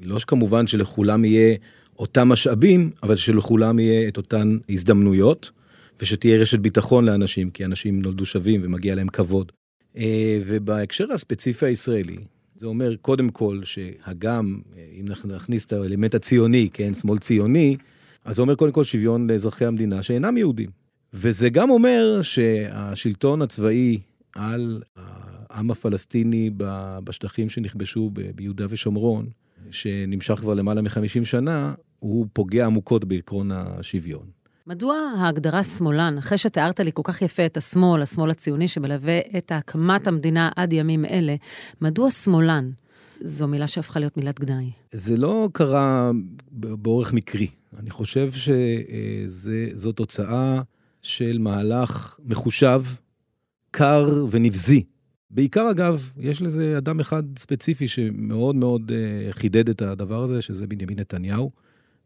לא 0.02 0.20
שכמובן 0.20 0.68
שלכולם 0.68 1.26
יהיה 1.26 1.56
אותם 2.00 2.30
משאבים, 2.30 2.92
אבל 3.04 3.16
שלכולם 3.16 3.80
יהיה 3.80 4.08
את 4.08 4.18
אותן 4.18 4.58
הזדמנויות, 4.70 5.52
ושתהיה 6.02 6.38
רשת 6.38 6.60
ביטחון 6.60 7.06
לאנשים, 7.06 7.50
כי 7.50 7.66
אנשים 7.66 8.02
נולדו 8.02 8.26
שווים 8.26 8.62
ומגיע 8.64 8.96
להם 8.96 9.08
כבוד. 9.08 9.52
אה, 9.98 10.40
ובהקשר 10.46 11.14
הספציפי 11.14 11.66
הישראלי, 11.66 12.18
זה 12.56 12.68
אומר 12.68 12.96
קודם 12.96 13.30
כל 13.30 13.62
שהגם, 13.64 14.62
אה, 14.78 14.86
אם 15.00 15.08
אנחנו 15.08 15.36
נכניס 15.36 15.66
את 15.66 15.74
האלמנט 15.74 16.16
הציוני, 16.16 16.70
כן, 16.74 16.94
שמאל 16.94 17.18
ציוני, 17.18 17.78
אז 18.26 18.36
זה 18.36 18.42
אומר 18.42 18.56
קודם 18.56 18.72
כל 18.72 18.84
שוויון 18.84 19.30
לאזרחי 19.30 19.66
המדינה 19.66 20.04
שאינם 20.04 20.38
יהודים. 20.38 20.70
וזה 21.14 21.50
גם 21.50 21.70
אומר 21.70 22.20
שהשלטון 22.22 23.42
הצבאי 23.42 24.00
על 24.36 24.82
העם 24.96 25.72
הפלסטיני 25.72 26.50
בשטחים 27.04 27.50
שנכבשו 27.50 28.12
ביהודה 28.36 28.66
ושומרון, 28.70 29.30
שנמשך 29.72 30.36
כבר 30.36 30.54
למעלה 30.54 30.82
מ-50 30.82 31.26
שנה, 31.26 31.74
הוא 32.00 32.28
פוגע 32.34 32.66
עמוקות 32.66 33.06
בעקרון 33.06 33.52
השוויון. 33.52 34.39
מדוע 34.70 34.96
ההגדרה 35.18 35.64
שמאלן, 35.64 36.18
אחרי 36.18 36.38
שתיארת 36.38 36.80
לי 36.80 36.92
כל 36.94 37.02
כך 37.06 37.22
יפה 37.22 37.46
את 37.46 37.58
השמאל, 37.58 38.02
השמאל 38.02 38.30
הציוני 38.30 38.68
שמלווה 38.68 39.20
את 39.38 39.52
הקמת 39.56 40.08
המדינה 40.08 40.50
עד 40.56 40.74
ימים 40.74 41.06
אלה, 41.06 41.36
מדוע 41.82 42.12
שמאלן? 42.12 42.72
זו 43.22 43.48
מילה 43.48 43.68
שהפכה 43.68 44.00
להיות 44.00 44.18
מילת 44.18 44.40
גנאי. 44.40 44.72
זה 44.92 45.18
לא 45.18 45.50
קרה 45.54 46.12
באורך 46.52 47.14
מקרי. 47.14 47.48
אני 47.80 47.90
חושב 47.90 48.32
שזו 49.28 49.92
תוצאה 49.92 50.62
של 51.02 51.38
מהלך 51.40 52.20
מחושב, 52.26 52.84
קר 53.72 54.26
ונבזי. 54.32 54.84
בעיקר, 55.32 55.72
אגב, 55.72 56.12
יש 56.18 56.42
לזה 56.42 56.78
אדם 56.78 57.00
אחד 57.00 57.24
ספציפי 57.38 57.88
שמאוד 57.88 58.56
מאוד 58.56 58.92
אה, 58.92 59.34
חידד 59.34 59.70
את 59.70 59.82
הדבר 59.82 60.24
הזה, 60.24 60.42
שזה 60.42 60.68
בנימין 60.68 61.00
נתניהו. 61.00 61.52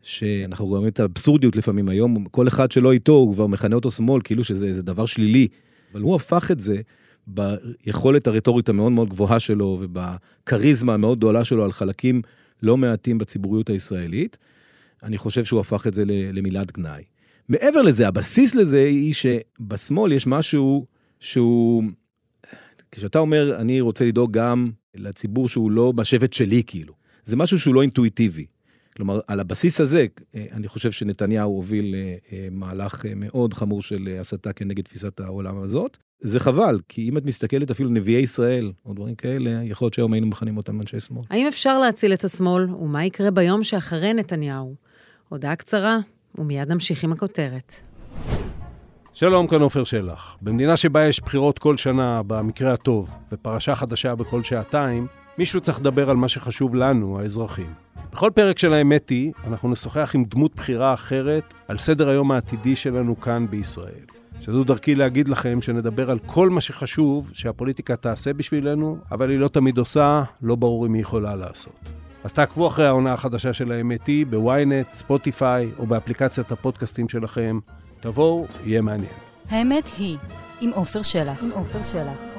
שאנחנו 0.04 0.66
רואים 0.66 0.88
את 0.88 1.00
האבסורדיות 1.00 1.56
לפעמים 1.56 1.90
היום, 1.90 2.26
כל 2.26 2.48
אחד 2.48 2.72
שלא 2.72 2.92
איתו, 2.92 3.14
הוא 3.14 3.34
כבר 3.34 3.48
מכנה 3.48 3.76
אותו 3.76 3.92
שמאל, 3.92 4.22
כאילו 4.24 4.44
שזה 4.44 4.82
דבר 4.82 5.06
שלילי, 5.06 5.48
אבל 5.94 6.02
הוא 6.02 6.16
הפך 6.16 6.52
את 6.52 6.60
זה 6.60 6.82
ביכולת 7.28 8.28
הרטורית 8.28 8.70
המאוד 8.70 8.92
מאוד 8.92 9.10
גבוהה 9.10 9.40
שלו 9.40 9.80
ובכריזמה 9.82 10.94
המאוד 10.94 11.18
גדולה 11.18 11.44
שלו 11.44 11.64
על 11.64 11.72
חלקים 11.72 12.22
לא 12.64 12.78
מעטים 12.78 13.18
בציבוריות 13.18 13.70
הישראלית. 13.70 14.38
אני 15.04 15.18
חושב 15.18 15.46
שהוא 15.46 15.60
הפך 15.60 15.88
את 15.88 15.94
זה 15.94 16.04
למילת 16.08 16.72
גנאי. 16.72 17.04
מעבר 17.50 17.82
לזה, 17.82 18.08
הבסיס 18.08 18.56
לזה 18.56 18.84
היא 18.84 19.14
שבשמאל 19.14 20.12
יש 20.12 20.28
משהו 20.28 20.86
שהוא, 21.20 21.84
כשאתה 22.92 23.20
אומר, 23.20 23.56
אני 23.60 23.82
רוצה 23.82 24.06
לדאוג 24.06 24.32
גם 24.32 24.72
לציבור 24.96 25.50
שהוא 25.50 25.72
לא 25.72 25.92
בשבט 25.92 26.34
שלי, 26.34 26.64
כאילו. 26.68 26.94
זה 27.24 27.36
משהו 27.36 27.60
שהוא 27.60 27.76
לא 27.76 27.82
אינטואיטיבי. 27.82 28.46
כלומר, 28.98 29.20
על 29.28 29.40
הבסיס 29.40 29.82
הזה, 29.82 30.06
אה, 30.36 30.46
אני 30.52 30.68
חושב 30.68 30.92
שנתניהו 30.92 31.52
הוביל 31.52 31.96
אה, 31.96 32.16
אה, 32.32 32.48
מהלך 32.52 33.06
מאוד 33.16 33.54
חמור 33.54 33.82
של 33.82 34.18
הסתה 34.20 34.54
כנגד 34.54 34.84
תפיסת 34.84 35.20
העולם 35.20 35.58
הזאת. 35.58 35.98
זה 36.20 36.40
חבל, 36.40 36.80
כי 36.90 37.10
אם 37.10 37.18
את 37.18 37.26
מסתכלת 37.26 37.72
אפילו 37.72 37.90
נביאי 37.90 38.22
ישראל, 38.22 38.72
או 38.86 38.94
דברים 38.94 39.16
כאלה, 39.16 39.50
יכול 39.64 39.86
להיות 39.86 39.94
שהיום 39.94 40.14
היינו 40.14 40.28
מכנים 40.28 40.58
אותם 40.58 40.82
אנשי 40.82 41.00
שמאל. 41.00 41.24
האם 41.30 41.48
אפשר 41.48 41.80
להציל 41.80 42.14
את 42.14 42.24
השמאל, 42.24 42.74
ומה 42.74 43.06
יקרה 43.06 43.32
ביום 43.32 43.64
שאחרי 43.64 44.14
נתניהו? 44.14 44.76
הודעה 45.30 45.56
קצרה, 45.56 45.98
ומיד 46.36 46.72
נמשיך 46.72 47.04
עם 47.04 47.12
הכותרת. 47.12 47.74
שלום, 49.14 49.48
כאן 49.48 49.62
עופר 49.62 49.84
שלח. 49.84 50.38
במדינה 50.42 50.78
שבה 50.78 51.08
יש 51.08 51.22
בחירות 51.22 51.60
כל 51.60 51.78
שנה, 51.78 52.22
במקרה 52.28 52.74
הטוב, 52.74 53.10
ופרשה 53.32 53.76
חדשה 53.76 54.16
בכל 54.16 54.44
שעתיים, 54.44 55.08
מישהו 55.38 55.62
צריך 55.62 55.80
לדבר 55.80 56.10
על 56.10 56.16
מה 56.16 56.28
שחשוב 56.28 56.76
לנו, 56.76 57.20
האזרחים. 57.20 57.74
בכל 58.14 58.32
פרק 58.36 58.60
של 58.60 58.74
האמת 58.74 59.10
היא, 59.10 59.32
אנחנו 59.48 59.70
נשוחח 59.70 60.12
עם 60.16 60.24
דמות 60.24 60.56
בחירה 60.56 60.94
אחרת 60.94 61.54
על 61.68 61.78
סדר 61.78 62.10
היום 62.10 62.32
העתידי 62.32 62.76
שלנו 62.76 63.20
כאן 63.20 63.46
בישראל. 63.50 64.06
שזו 64.42 64.64
דרכי 64.64 64.96
להגיד 64.96 65.28
לכם 65.28 65.62
שנדבר 65.62 66.12
על 66.12 66.20
כל 66.26 66.50
מה 66.50 66.62
שחשוב 66.62 67.32
שהפוליטיקה 67.34 67.96
תעשה 67.96 68.34
בשבילנו, 68.34 68.98
אבל 69.12 69.30
היא 69.30 69.40
לא 69.40 69.48
תמיד 69.48 69.78
עושה, 69.78 70.24
לא 70.42 70.56
ברור 70.56 70.86
אם 70.86 70.94
היא 70.94 71.02
יכולה 71.02 71.36
לעשות. 71.36 71.80
אז 72.24 72.34
תעקבו 72.34 72.68
אחרי 72.68 72.86
העונה 72.86 73.14
החדשה 73.14 73.54
של 73.54 73.72
האמת 73.72 74.08
היא 74.08 74.26
בוויינט, 74.26 74.94
ספוטיפיי 74.94 75.72
או 75.80 75.86
באפליקציית 75.86 76.52
הפודקאסטים 76.52 77.10
שלכם. 77.10 77.60
תבואו, 78.00 78.46
יהיה 78.66 78.82
מעניין. 78.82 79.14
האמת 79.50 79.90
היא, 79.98 80.18
עם 80.62 80.70
עופר 80.74 81.02
שלח. 81.02 81.44
עם 81.44 81.52
עופר 81.52 81.80
שלח. 81.92 82.33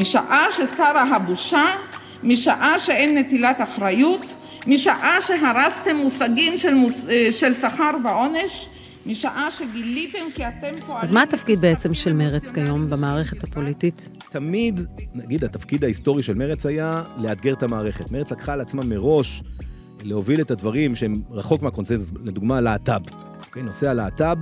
משעה 0.00 0.46
ששרה 0.50 1.16
הבושה, 1.16 1.64
משעה 2.22 2.78
שאין 2.78 3.18
נטילת 3.18 3.60
אחריות, 3.60 4.34
משעה 4.66 5.20
שהרסתם 5.20 5.96
מושגים 5.96 6.56
של, 6.56 6.74
מוס... 6.74 7.06
אה, 7.08 7.32
של 7.32 7.52
שכר 7.52 7.90
ועונש, 8.04 8.68
משעה 9.06 9.50
שגיליתם 9.50 10.18
כי 10.34 10.42
אתם 10.48 10.74
פועלים... 10.86 11.04
אז 11.04 11.12
מה 11.12 11.22
התפקיד 11.22 11.60
בעצם 11.60 11.94
של 11.94 12.12
מרץ 12.12 12.50
כיום 12.54 12.90
במערכת 12.90 13.44
הפוליטית? 13.44 14.08
תמיד, 14.30 14.80
נגיד, 15.14 15.44
התפקיד 15.44 15.84
ההיסטורי 15.84 16.22
של 16.22 16.34
מרץ 16.34 16.66
היה 16.66 17.02
לאתגר 17.16 17.52
את 17.52 17.62
המערכת. 17.62 18.10
מרץ 18.10 18.32
לקחה 18.32 18.52
על 18.52 18.60
עצמה 18.60 18.84
מראש 18.84 19.42
להוביל 20.02 20.40
את 20.40 20.50
הדברים 20.50 20.96
שהם 20.96 21.22
רחוק 21.30 21.62
מהקונצנזוס, 21.62 22.12
לדוגמה, 22.24 22.60
להט"ב. 22.60 23.02
אוקיי, 23.46 23.62
נושא 23.62 23.88
הלהט"ב. 23.88 24.38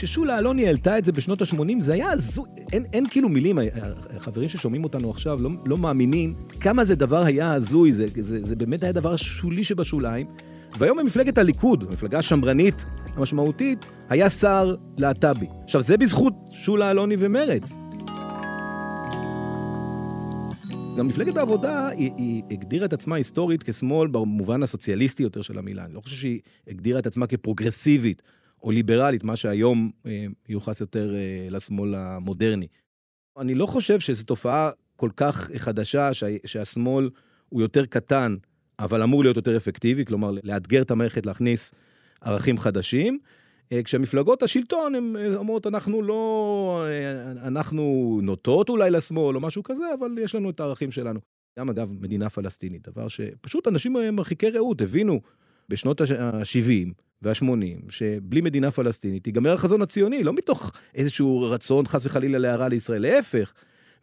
כששולה 0.00 0.38
אלוני 0.38 0.66
העלתה 0.66 0.98
את 0.98 1.04
זה 1.04 1.12
בשנות 1.12 1.42
ה-80, 1.42 1.80
זה 1.80 1.92
היה 1.92 2.10
הזוי, 2.10 2.44
אין, 2.72 2.84
אין 2.92 3.08
כאילו 3.10 3.28
מילים, 3.28 3.58
החברים 4.16 4.48
ששומעים 4.48 4.84
אותנו 4.84 5.10
עכשיו 5.10 5.42
לא, 5.42 5.50
לא 5.66 5.78
מאמינים 5.78 6.34
כמה 6.60 6.84
זה 6.84 6.94
דבר 6.94 7.22
היה 7.22 7.52
הזוי, 7.52 7.92
זה, 7.92 8.06
זה, 8.20 8.44
זה 8.44 8.56
באמת 8.56 8.82
היה 8.82 8.92
דבר 8.92 9.16
שולי 9.16 9.64
שבשוליים. 9.64 10.26
והיום 10.78 10.98
במפלגת 10.98 11.38
הליכוד, 11.38 11.84
המפלגה 11.88 12.18
השמרנית 12.18 12.84
המשמעותית, 13.16 13.78
היה 14.08 14.30
שר 14.30 14.74
להט"בי. 14.98 15.46
עכשיו, 15.64 15.82
זה 15.82 15.96
בזכות 15.96 16.34
שולה 16.50 16.90
אלוני 16.90 17.16
ומרץ. 17.18 17.78
גם 20.96 21.08
מפלגת 21.08 21.36
העבודה, 21.36 21.88
היא, 21.88 22.10
היא 22.16 22.42
הגדירה 22.50 22.86
את 22.86 22.92
עצמה 22.92 23.16
היסטורית 23.16 23.62
כשמאל 23.62 24.08
במובן 24.08 24.62
הסוציאליסטי 24.62 25.22
יותר 25.22 25.42
של 25.42 25.58
המילה. 25.58 25.84
אני 25.84 25.94
לא 25.94 26.00
חושב 26.00 26.16
שהיא 26.16 26.40
הגדירה 26.68 26.98
את 26.98 27.06
עצמה 27.06 27.26
כפרוגרסיבית. 27.26 28.22
או 28.62 28.70
ליברלית, 28.70 29.24
מה 29.24 29.36
שהיום 29.36 29.90
אה, 30.06 30.26
מיוחס 30.48 30.80
יותר 30.80 31.14
אה, 31.14 31.46
לשמאל 31.50 31.94
המודרני. 31.94 32.66
אני 33.38 33.54
לא 33.54 33.66
חושב 33.66 34.00
שזו 34.00 34.24
תופעה 34.24 34.70
כל 34.96 35.10
כך 35.16 35.50
חדשה, 35.56 36.14
שה, 36.14 36.26
שהשמאל 36.46 37.10
הוא 37.48 37.60
יותר 37.62 37.86
קטן, 37.86 38.36
אבל 38.78 39.02
אמור 39.02 39.22
להיות 39.22 39.36
יותר 39.36 39.56
אפקטיבי, 39.56 40.04
כלומר, 40.04 40.30
לאתגר 40.42 40.82
את 40.82 40.90
המערכת, 40.90 41.26
להכניס 41.26 41.72
ערכים 42.20 42.58
חדשים. 42.58 43.18
אה, 43.72 43.82
כשהמפלגות 43.82 44.42
השלטון 44.42 44.94
הן 44.94 45.34
אומרות, 45.34 45.66
אנחנו 45.66 46.02
לא, 46.02 46.86
אנחנו 47.42 48.18
נוטות 48.22 48.68
אולי 48.68 48.90
לשמאל 48.90 49.36
או 49.36 49.40
משהו 49.40 49.62
כזה, 49.62 49.84
אבל 49.98 50.18
יש 50.20 50.34
לנו 50.34 50.50
את 50.50 50.60
הערכים 50.60 50.90
שלנו. 50.90 51.20
גם 51.58 51.70
אגב, 51.70 51.92
מדינה 52.00 52.30
פלסטינית, 52.30 52.88
דבר 52.88 53.08
שפשוט 53.08 53.68
אנשים 53.68 53.96
מרחיקי 54.12 54.50
ראות 54.50 54.80
הבינו 54.80 55.20
בשנות 55.68 56.00
ה-70, 56.00 56.92
וה-80, 57.22 57.90
שבלי 57.90 58.40
מדינה 58.40 58.70
פלסטינית 58.70 59.26
ייגמר 59.26 59.52
החזון 59.52 59.82
הציוני, 59.82 60.22
לא 60.22 60.32
מתוך 60.32 60.72
איזשהו 60.94 61.50
רצון 61.50 61.86
חס 61.86 62.06
וחלילה 62.06 62.38
להרע 62.38 62.68
לישראל, 62.68 63.02
להפך. 63.02 63.52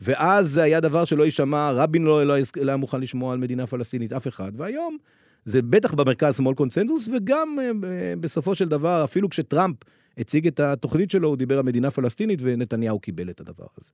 ואז 0.01 0.50
זה 0.50 0.63
היה 0.63 0.79
דבר 0.79 1.05
שלא 1.05 1.24
יישמע, 1.24 1.71
רבין 1.71 2.03
לא, 2.03 2.25
לא, 2.27 2.38
לא 2.38 2.71
היה 2.71 2.77
מוכן 2.77 3.01
לשמוע 3.01 3.33
על 3.33 3.39
מדינה 3.39 3.67
פלסטינית, 3.67 4.13
אף 4.13 4.27
אחד. 4.27 4.51
והיום 4.55 4.97
זה 5.45 5.62
בטח 5.62 5.93
במרכז 5.93 6.38
שמאל 6.38 6.55
קונצנזוס, 6.55 7.09
וגם 7.17 7.57
אה, 7.59 8.13
בסופו 8.19 8.55
של 8.55 8.67
דבר, 8.67 9.03
אפילו 9.03 9.29
כשטראמפ 9.29 9.75
הציג 10.17 10.47
את 10.47 10.59
התוכנית 10.59 11.12
שלו, 11.12 11.27
הוא 11.27 11.38
דיבר 11.38 11.57
על 11.57 11.63
מדינה 11.63 11.91
פלסטינית, 11.91 12.39
ונתניהו 12.43 13.00
קיבל 13.00 13.29
את 13.29 13.39
הדבר 13.39 13.65
הזה. 13.77 13.91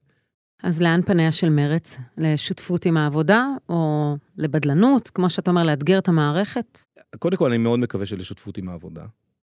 אז 0.63 0.81
לאן 0.81 1.01
פניה 1.01 1.31
של 1.31 1.49
מרץ? 1.49 1.97
לשותפות 2.17 2.85
עם 2.85 2.97
העבודה, 2.97 3.47
או 3.69 4.15
לבדלנות, 4.37 5.09
כמו 5.09 5.29
שאתה 5.29 5.51
אומר, 5.51 5.63
לאתגר 5.63 5.97
את 5.97 6.07
המערכת? 6.07 6.79
קודם 7.19 7.37
כל, 7.37 7.49
אני 7.49 7.57
מאוד 7.57 7.79
מקווה 7.79 8.05
שלשותפות 8.05 8.57
עם 8.57 8.69
העבודה. 8.69 9.05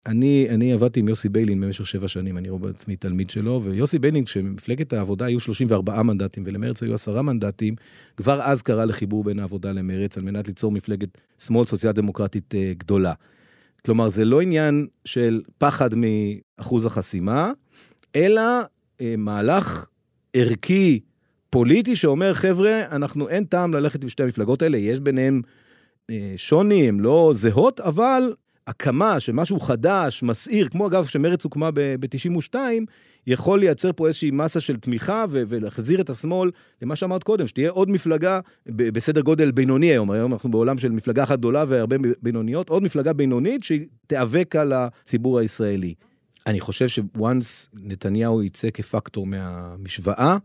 אני, 0.06 0.48
אני 0.50 0.74
עבדתי 0.74 1.00
עם 1.00 1.08
יוסי 1.08 1.30
ביילין 1.30 1.62
במשך 1.62 1.86
שבע 1.86 2.08
שנים, 2.08 2.38
אני 2.38 2.50
רואה 2.50 2.62
בעצמי 2.62 2.96
תלמיד 2.96 3.30
שלו, 3.30 3.62
ויוסי 3.64 4.00
ביילין, 4.00 4.26
כשמפלגת 4.26 4.94
העבודה 4.94 5.26
היו 5.26 5.40
34 5.40 6.04
מנדטים 6.04 6.44
ולמרץ 6.46 6.84
היו 6.84 6.94
עשרה 6.94 7.22
מנדטים, 7.22 7.76
כבר 8.18 8.42
אז 8.42 8.62
קרא 8.62 8.86
לחיבור 8.86 9.24
בין 9.24 9.40
העבודה 9.40 9.72
למרץ, 9.72 10.18
על 10.18 10.24
מנת 10.24 10.48
ליצור 10.48 10.72
מפלגת 10.72 11.10
שמאל 11.40 11.66
סוציאל 11.66 11.92
דמוקרטית 11.92 12.56
אה, 12.56 12.72
גדולה. 12.78 13.14
כלומר, 13.86 14.10
זה 14.10 14.26
לא 14.26 14.42
עניין 14.42 14.88
של 15.06 15.42
פחד 15.58 15.90
מאחוז 15.96 16.86
החסימה, 16.86 17.52
אלא 18.16 18.42
אה, 19.02 19.16
מהלך 19.18 19.88
ערכי, 20.36 21.00
פוליטי, 21.50 21.96
שאומר, 21.96 22.34
חבר'ה, 22.34 22.82
אנחנו, 22.92 23.30
אין 23.30 23.44
טעם 23.44 23.74
ללכת 23.74 24.04
עם 24.04 24.10
שתי 24.10 24.24
המפלגות 24.24 24.62
האלה, 24.62 24.78
יש 24.78 25.00
ביניהן 25.00 25.42
אה, 26.10 26.34
שוני, 26.38 26.88
הן 26.88 27.00
לא 27.00 27.32
זהות, 27.36 27.80
אבל 27.80 28.34
הקמה 28.68 29.20
של 29.20 29.32
משהו 29.32 29.60
חדש, 29.60 30.24
מסעיר, 30.24 30.68
כמו 30.68 30.88
אגב 30.88 31.06
שמרץ 31.06 31.44
הוקמה 31.44 31.70
ב-92, 31.74 32.56
יכול 33.28 33.60
לייצר 33.60 33.92
פה 33.96 34.08
איזושהי 34.08 34.32
מסה 34.32 34.60
של 34.60 34.76
תמיכה 34.76 35.26
ולהחזיר 35.30 36.02
את 36.02 36.10
השמאל 36.10 36.52
למה 36.82 36.96
שאמרת 36.96 37.24
קודם, 37.24 37.48
שתהיה 37.48 37.70
עוד 37.70 37.90
מפלגה 37.90 38.40
בסדר 38.68 39.22
גודל 39.22 39.52
בינוני 39.52 39.88
היום, 39.88 40.12
היום 40.12 40.34
אנחנו 40.34 40.52
בעולם 40.52 40.78
של 40.78 40.92
מפלגה 40.92 41.24
אחת 41.24 41.40
גדולה 41.40 41.66
והרבה 41.68 41.96
בינוניות, 42.22 42.70
עוד 42.70 42.84
מפלגה 42.84 43.14
בינונית 43.14 43.62
שתיאבק 43.64 44.56
על 44.56 44.74
הציבור 44.74 45.40
הישראלי. 45.40 45.94
אני 46.48 46.60
חושב 46.60 46.88
שוואנס 46.88 47.70
נתניהו 47.74 48.44
יצא 48.44 48.70
כפקטור 48.74 49.28
מהמשוואה, 49.28 50.38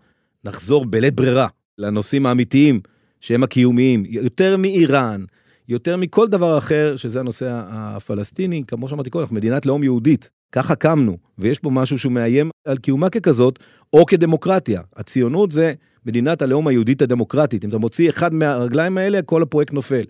נחזור 0.45 0.85
בלית 0.85 1.15
ברירה 1.15 1.47
לנושאים 1.79 2.27
האמיתיים 2.27 2.81
שהם 3.21 3.43
הקיומיים, 3.43 4.05
יותר 4.07 4.57
מאיראן, 4.57 5.25
יותר 5.69 5.97
מכל 5.97 6.29
דבר 6.29 6.59
אחר, 6.59 6.97
שזה 6.97 7.21
הנושא 7.21 7.63
הפלסטיני, 7.69 8.63
כמו 8.67 8.89
שאמרתי 8.89 9.11
קודם, 9.11 9.23
אנחנו 9.23 9.37
מדינת 9.37 9.67
לאום 9.67 9.83
יהודית, 9.83 10.31
ככה 10.53 10.75
קמנו, 10.75 11.17
ויש 11.39 11.59
פה 11.59 11.71
משהו 11.71 11.99
שהוא 11.99 12.13
מאיים 12.13 12.51
על 12.65 12.77
קיומה 12.77 13.11
ככזאת, 13.11 13.59
או 13.93 14.07
כדמוקרטיה. 14.07 14.83
הציונות 14.97 15.53
זה 15.53 15.75
מדינת 16.07 16.43
הלאום 16.43 16.69
היהודית 16.69 17.03
הדמוקרטית. 17.03 17.65
אם 17.65 17.69
אתה 17.69 17.79
מוציא 17.79 18.11
אחד 18.11 18.35
מהרגליים 18.35 18.99
האלה, 18.99 19.23
כל 19.23 19.43
הפרויקט 19.43 19.73
נופל. 19.73 20.03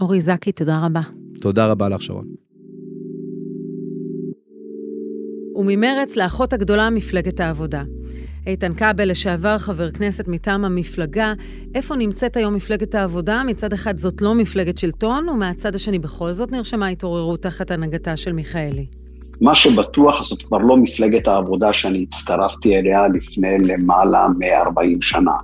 אורי 0.00 0.20
זקי, 0.20 0.52
תודה 0.52 0.86
רבה. 0.86 1.00
תודה 1.40 1.66
רבה 1.66 1.88
לך, 1.88 2.02
שרון. 2.02 2.49
וממרץ 5.54 6.16
לאחות 6.16 6.52
הגדולה 6.52 6.90
מפלגת 6.90 7.40
העבודה. 7.40 7.82
איתן 8.46 8.74
כבל, 8.74 9.10
לשעבר 9.10 9.58
חבר 9.58 9.90
כנסת 9.90 10.28
מטעם 10.28 10.64
המפלגה, 10.64 11.32
איפה 11.74 11.96
נמצאת 11.96 12.36
היום 12.36 12.54
מפלגת 12.54 12.94
העבודה? 12.94 13.42
מצד 13.46 13.72
אחד 13.72 13.98
זאת 13.98 14.22
לא 14.22 14.34
מפלגת 14.34 14.78
שלטון, 14.78 15.28
ומהצד 15.28 15.74
השני 15.74 15.98
בכל 15.98 16.32
זאת 16.32 16.52
נרשמה 16.52 16.88
התעוררות 16.88 17.42
תחת 17.42 17.70
הנהגתה 17.70 18.16
של 18.16 18.32
מיכאלי. 18.32 18.86
מה 19.40 19.54
שבטוח 19.54 20.22
זאת 20.22 20.42
כבר 20.42 20.58
לא 20.58 20.76
מפלגת 20.76 21.28
העבודה 21.28 21.72
שאני 21.72 22.02
הצטרפתי 22.02 22.78
אליה 22.78 23.08
לפני 23.08 23.58
למעלה 23.58 24.26
מ-40 24.38 24.98
שנה, 25.00 25.36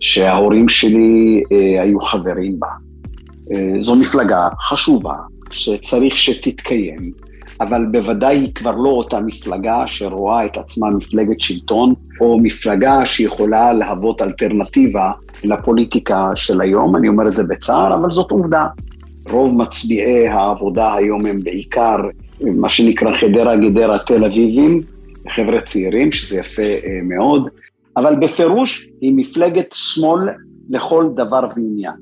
שההורים 0.00 0.68
שלי 0.68 1.42
אה, 1.52 1.82
היו 1.82 2.00
חברים 2.00 2.56
בה. 2.58 2.68
אה, 3.52 3.82
זו 3.82 3.96
מפלגה 3.96 4.48
חשובה, 4.60 5.14
שצריך 5.50 6.18
שתתקיים, 6.18 6.98
אבל 7.60 7.86
בוודאי 7.86 8.36
היא 8.36 8.54
כבר 8.54 8.76
לא 8.76 8.88
אותה 8.88 9.20
מפלגה 9.20 9.86
שרואה 9.86 10.44
את 10.44 10.56
עצמה 10.56 10.90
מפלגת 10.90 11.40
שלטון, 11.40 11.92
או 12.20 12.38
מפלגה 12.42 13.06
שיכולה 13.06 13.72
להוות 13.72 14.22
אלטרנטיבה 14.22 15.10
לפוליטיקה 15.44 16.30
של 16.34 16.60
היום, 16.60 16.96
אני 16.96 17.08
אומר 17.08 17.28
את 17.28 17.36
זה 17.36 17.44
בצער, 17.44 17.94
אבל 17.94 18.10
זאת 18.10 18.30
עובדה. 18.30 18.66
רוב 19.30 19.54
מצביעי 19.54 20.28
העבודה 20.28 20.94
היום 20.94 21.26
הם 21.26 21.36
בעיקר 21.42 21.96
מה 22.40 22.68
שנקרא 22.68 23.16
חדרה, 23.16 23.56
גדרה, 23.56 23.98
תל 23.98 24.24
אביבים, 24.24 24.80
חבר'ה 25.28 25.60
צעירים, 25.60 26.12
שזה 26.12 26.38
יפה 26.38 26.62
אה, 26.62 27.00
מאוד, 27.02 27.50
אבל 27.96 28.14
בפירוש 28.20 28.88
היא 29.00 29.12
מפלגת 29.16 29.66
שמאל 29.72 30.28
לכל 30.70 31.08
דבר 31.14 31.40
ועניין. 31.56 31.94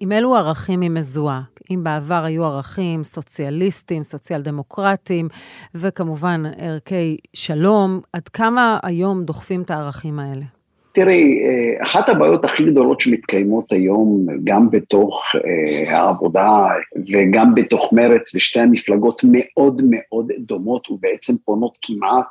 עם 0.00 0.12
אילו 0.12 0.34
ערכים 0.36 0.80
היא 0.80 0.90
מזוהה? 0.90 1.40
אם 1.70 1.84
בעבר 1.84 2.24
היו 2.24 2.44
ערכים 2.44 3.04
סוציאליסטיים, 3.04 4.04
סוציאל 4.04 4.42
דמוקרטיים, 4.42 5.28
וכמובן 5.74 6.42
ערכי 6.58 7.16
שלום, 7.34 8.00
עד 8.12 8.28
כמה 8.28 8.78
היום 8.82 9.24
דוחפים 9.24 9.62
את 9.62 9.70
הערכים 9.70 10.18
האלה? 10.18 10.44
תראי, 10.92 11.38
אה, 11.42 11.82
אחת 11.82 12.08
הבעיות 12.08 12.44
הכי 12.44 12.70
גדולות 12.70 13.00
שמתקיימות 13.00 13.72
היום, 13.72 14.26
גם 14.44 14.70
בתוך 14.70 15.22
אה, 15.34 15.96
העבודה 15.96 16.66
וגם 17.12 17.54
בתוך 17.54 17.92
מרץ, 17.92 18.34
ושתי 18.34 18.60
המפלגות 18.60 19.22
מאוד 19.24 19.82
מאוד 19.84 20.32
דומות 20.38 20.90
ובעצם 20.90 21.32
פונות 21.44 21.78
כמעט 21.82 22.26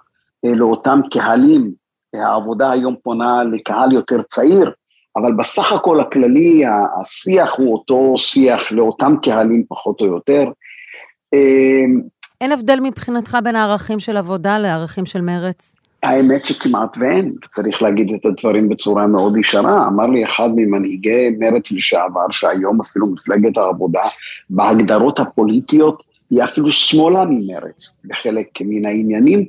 אה, 0.45 0.55
לאותם 0.55 0.99
קהלים. 1.11 1.71
העבודה 2.13 2.71
היום 2.71 2.95
פונה 3.03 3.43
לקהל 3.43 3.91
יותר 3.91 4.21
צעיר, 4.21 4.71
אבל 5.21 5.33
בסך 5.33 5.71
הכל 5.71 5.99
הכללי 5.99 6.63
השיח 7.01 7.55
הוא 7.57 7.73
אותו 7.73 8.13
שיח 8.17 8.71
לאותם 8.71 9.15
קהלים 9.21 9.63
פחות 9.69 10.01
או 10.01 10.05
יותר. 10.05 10.45
אין 12.41 12.51
הבדל 12.51 12.79
מבחינתך 12.79 13.37
בין 13.43 13.55
הערכים 13.55 13.99
של 13.99 14.17
עבודה 14.17 14.59
לערכים 14.59 15.05
של 15.05 15.21
מרץ? 15.21 15.75
האמת 16.03 16.45
שכמעט 16.45 16.97
ואין, 16.99 17.33
צריך 17.49 17.81
להגיד 17.81 18.13
את 18.13 18.25
הדברים 18.25 18.69
בצורה 18.69 19.07
מאוד 19.07 19.37
ישרה. 19.37 19.87
אמר 19.87 20.05
לי 20.05 20.25
אחד 20.25 20.49
ממנהיגי 20.55 21.29
מרץ 21.39 21.71
לשעבר, 21.71 22.31
שהיום 22.31 22.81
אפילו 22.81 23.07
מפלגת 23.07 23.57
העבודה, 23.57 24.03
בהגדרות 24.49 25.19
הפוליטיות, 25.19 26.03
היא 26.29 26.43
אפילו 26.43 26.71
שמאלה 26.71 27.25
ממרץ, 27.25 27.97
בחלק 28.05 28.47
מן 28.61 28.85
העניינים. 28.85 29.45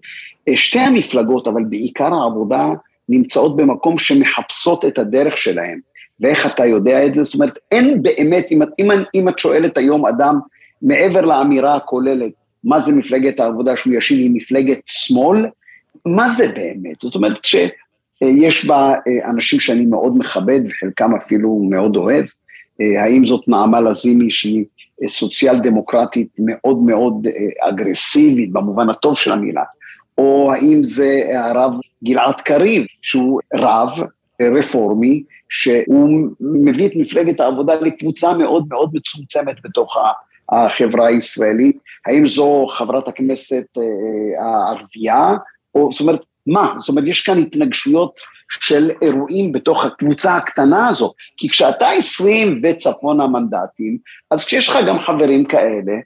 שתי 0.55 0.79
המפלגות, 0.79 1.49
אבל 1.49 1.65
בעיקר 1.65 2.15
העבודה, 2.15 2.69
נמצאות 3.09 3.57
במקום 3.57 3.99
שמחפשות 3.99 4.85
את 4.85 4.99
הדרך 4.99 5.39
שלהם. 5.39 5.79
ואיך 6.21 6.47
אתה 6.47 6.67
יודע 6.67 7.07
את 7.07 7.15
זה? 7.15 7.23
זאת 7.23 7.35
אומרת, 7.35 7.59
אין 7.71 8.03
באמת, 8.03 8.47
אם, 8.51 8.63
אם, 8.79 8.91
אם 9.15 9.29
את 9.29 9.39
שואלת 9.39 9.79
היום 9.79 10.07
אדם, 10.07 10.39
מעבר 10.83 11.25
לאמירה 11.25 11.77
הכוללת, 11.77 12.33
מה 12.65 12.81
זה 12.81 12.93
מפלגת 12.97 13.41
העבודה 13.41 13.77
שהוא 13.77 13.95
ישין 13.95 14.21
עם 14.23 14.35
מפלגת 14.35 14.79
שמאל, 14.87 15.47
מה 16.07 16.29
זה 16.29 16.53
באמת? 16.53 17.01
זאת 17.01 17.15
אומרת, 17.15 17.39
כשיש 17.41 18.65
בה 18.67 18.93
אה, 18.93 19.31
אנשים 19.31 19.61
שאני 19.61 19.87
מאוד 19.87 20.19
מכבד, 20.19 20.61
וחלקם 20.67 21.15
אפילו 21.15 21.67
מאוד 21.71 21.97
אוהב, 21.97 22.27
אה, 22.81 23.05
האם 23.05 23.27
זאת 23.27 23.49
נעמה 23.49 23.81
לזימי 23.81 24.31
שהיא 24.31 24.65
אה, 25.03 25.09
סוציאל 25.09 25.61
דמוקרטית 25.61 26.29
מאוד 26.39 26.79
מאוד 26.79 27.29
אגרסיבית 27.61 28.53
במובן 28.53 28.91
הטוב 28.91 29.17
של 29.17 29.33
המילה, 29.33 29.63
או 30.19 30.53
האם 30.53 30.85
זה 30.85 31.23
הרב 31.35 31.73
גלעד 32.05 32.41
קריב, 32.41 32.87
שהוא 33.03 33.41
רב 33.55 33.91
רפורמי, 34.59 35.23
שהוא 35.49 36.29
מביא 36.41 36.87
את 36.87 36.93
מפלגת 36.97 37.41
העבודה 37.41 37.75
לקבוצה 37.81 38.35
מאוד 38.35 38.65
מאוד 38.69 38.91
מצומצמת 38.93 39.57
בתוך 39.65 39.97
החברה 40.53 41.07
הישראלית, 41.07 41.79
האם 42.07 42.27
זו 42.27 42.67
חברת 42.71 43.09
הכנסת 43.09 43.67
הערבייה, 44.41 45.35
או 45.75 45.93
זאת 45.93 46.01
אומרת, 46.01 46.21
מה? 46.47 46.75
זאת 46.79 46.89
אומרת, 46.89 47.05
יש 47.07 47.23
כאן 47.23 47.39
התנגשויות 47.39 48.13
של 48.51 48.91
אירועים 49.03 49.53
בתוך 49.53 49.85
הקבוצה 49.85 50.37
הקטנה 50.37 50.89
הזו, 50.89 51.13
כי 51.37 51.49
כשאתה 51.49 51.89
עשרים 51.89 52.57
וצפון 52.63 53.21
המנדטים, 53.21 53.99
אז 54.31 54.45
כשיש 54.45 54.69
לך 54.69 54.79
גם 54.87 54.99
חברים 54.99 55.45
כאלה, 55.45 55.93
אה, 55.93 56.01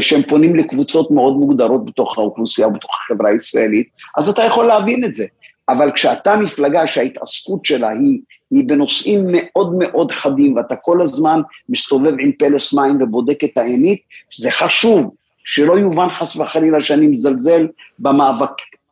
שהם 0.00 0.22
פונים 0.22 0.56
לקבוצות 0.56 1.10
מאוד 1.10 1.36
מוגדרות 1.36 1.84
בתוך 1.84 2.18
האוכלוסייה, 2.18 2.68
בתוך 2.68 2.90
החברה 3.02 3.30
הישראלית, 3.30 3.88
אז 4.16 4.28
אתה 4.28 4.42
יכול 4.42 4.66
להבין 4.66 5.04
את 5.04 5.14
זה. 5.14 5.24
אבל 5.68 5.90
כשאתה 5.94 6.36
מפלגה 6.36 6.86
שההתעסקות 6.86 7.64
שלה 7.64 7.88
היא, 7.88 8.20
היא 8.50 8.64
בנושאים 8.66 9.20
מאוד 9.32 9.74
מאוד 9.78 10.12
חדים, 10.12 10.56
ואתה 10.56 10.76
כל 10.76 11.02
הזמן 11.02 11.40
מסתובב 11.68 12.12
עם 12.20 12.32
פלס 12.38 12.74
מים 12.74 13.02
ובודק 13.02 13.44
את 13.44 13.58
העינית, 13.58 14.00
זה 14.36 14.50
חשוב, 14.50 15.14
שלא 15.44 15.78
יובן 15.78 16.10
חס 16.10 16.36
וחלילה 16.36 16.82
שאני 16.82 17.06
מזלזל 17.06 17.68
במאבק 17.98 18.50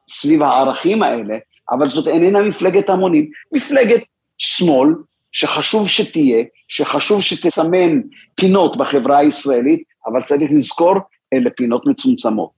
סביב 0.09 0.43
הערכים 0.43 1.03
האלה, 1.03 1.37
אבל 1.71 1.89
זאת 1.89 2.09
איננה 2.09 2.43
מפלגת 2.43 2.91
המונים, 2.91 3.31
מפלגת 3.53 4.03
שמאל, 4.39 4.95
שחשוב 5.33 5.89
שתהיה, 5.89 6.45
שחשוב 6.69 7.23
שתסמן 7.23 8.01
פינות 8.35 8.77
בחברה 8.77 9.19
הישראלית, 9.19 9.83
אבל 10.07 10.23
צריך 10.23 10.51
לזכור, 10.51 10.95
אלה 11.33 11.51
פינות 11.51 11.87
מצומצמות. 11.87 12.51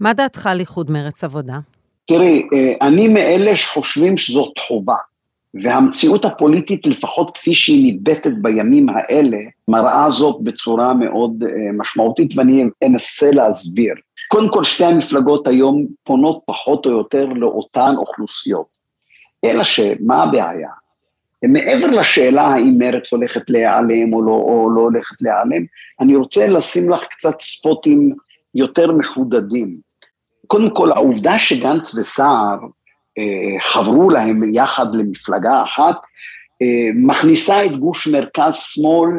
מה 0.00 0.12
דעתך 0.12 0.46
על 0.46 0.60
איחוד 0.60 0.90
מרץ 0.90 1.24
עבודה? 1.24 1.58
תראי, 2.06 2.48
אה, 2.54 2.74
אני 2.82 3.08
מאלה 3.08 3.56
שחושבים 3.56 4.16
שזאת 4.16 4.58
חובה, 4.58 4.94
והמציאות 5.62 6.24
הפוליטית, 6.24 6.86
לפחות 6.86 7.30
כפי 7.34 7.54
שהיא 7.54 7.94
מתבטאת 7.94 8.42
בימים 8.42 8.86
האלה, 8.88 9.38
מראה 9.68 10.10
זאת 10.10 10.36
בצורה 10.42 10.94
מאוד 10.94 11.42
אה, 11.42 11.72
משמעותית, 11.72 12.38
ואני 12.38 12.64
אנסה 12.84 13.30
להסביר. 13.30 13.94
קודם 14.28 14.50
כל 14.50 14.64
שתי 14.64 14.84
המפלגות 14.84 15.46
היום 15.46 15.86
פונות 16.04 16.42
פחות 16.46 16.86
או 16.86 16.90
יותר 16.90 17.24
לאותן 17.24 17.94
אוכלוסיות. 17.96 18.66
אלא 19.44 19.64
שמה 19.64 20.22
הבעיה? 20.22 20.68
מעבר 21.48 21.86
לשאלה 21.86 22.42
האם 22.42 22.74
מרץ 22.78 23.12
הולכת 23.12 23.50
להיעלם 23.50 24.12
או 24.12 24.22
לא, 24.22 24.32
או 24.32 24.70
לא 24.70 24.80
הולכת 24.80 25.16
להיעלם, 25.20 25.64
אני 26.00 26.16
רוצה 26.16 26.48
לשים 26.48 26.90
לך 26.90 27.04
קצת 27.04 27.40
ספוטים 27.40 28.14
יותר 28.54 28.92
מחודדים. 28.92 29.76
קודם 30.46 30.70
כל, 30.70 30.92
העובדה 30.92 31.38
שגנץ 31.38 31.94
וסער 31.94 32.58
אה, 33.18 33.62
חברו 33.62 34.10
להם 34.10 34.54
יחד 34.54 34.94
למפלגה 34.94 35.62
אחת, 35.62 35.96
אה, 36.62 36.90
מכניסה 36.94 37.66
את 37.66 37.72
גוש 37.72 38.08
מרכז-שמאל 38.08 39.10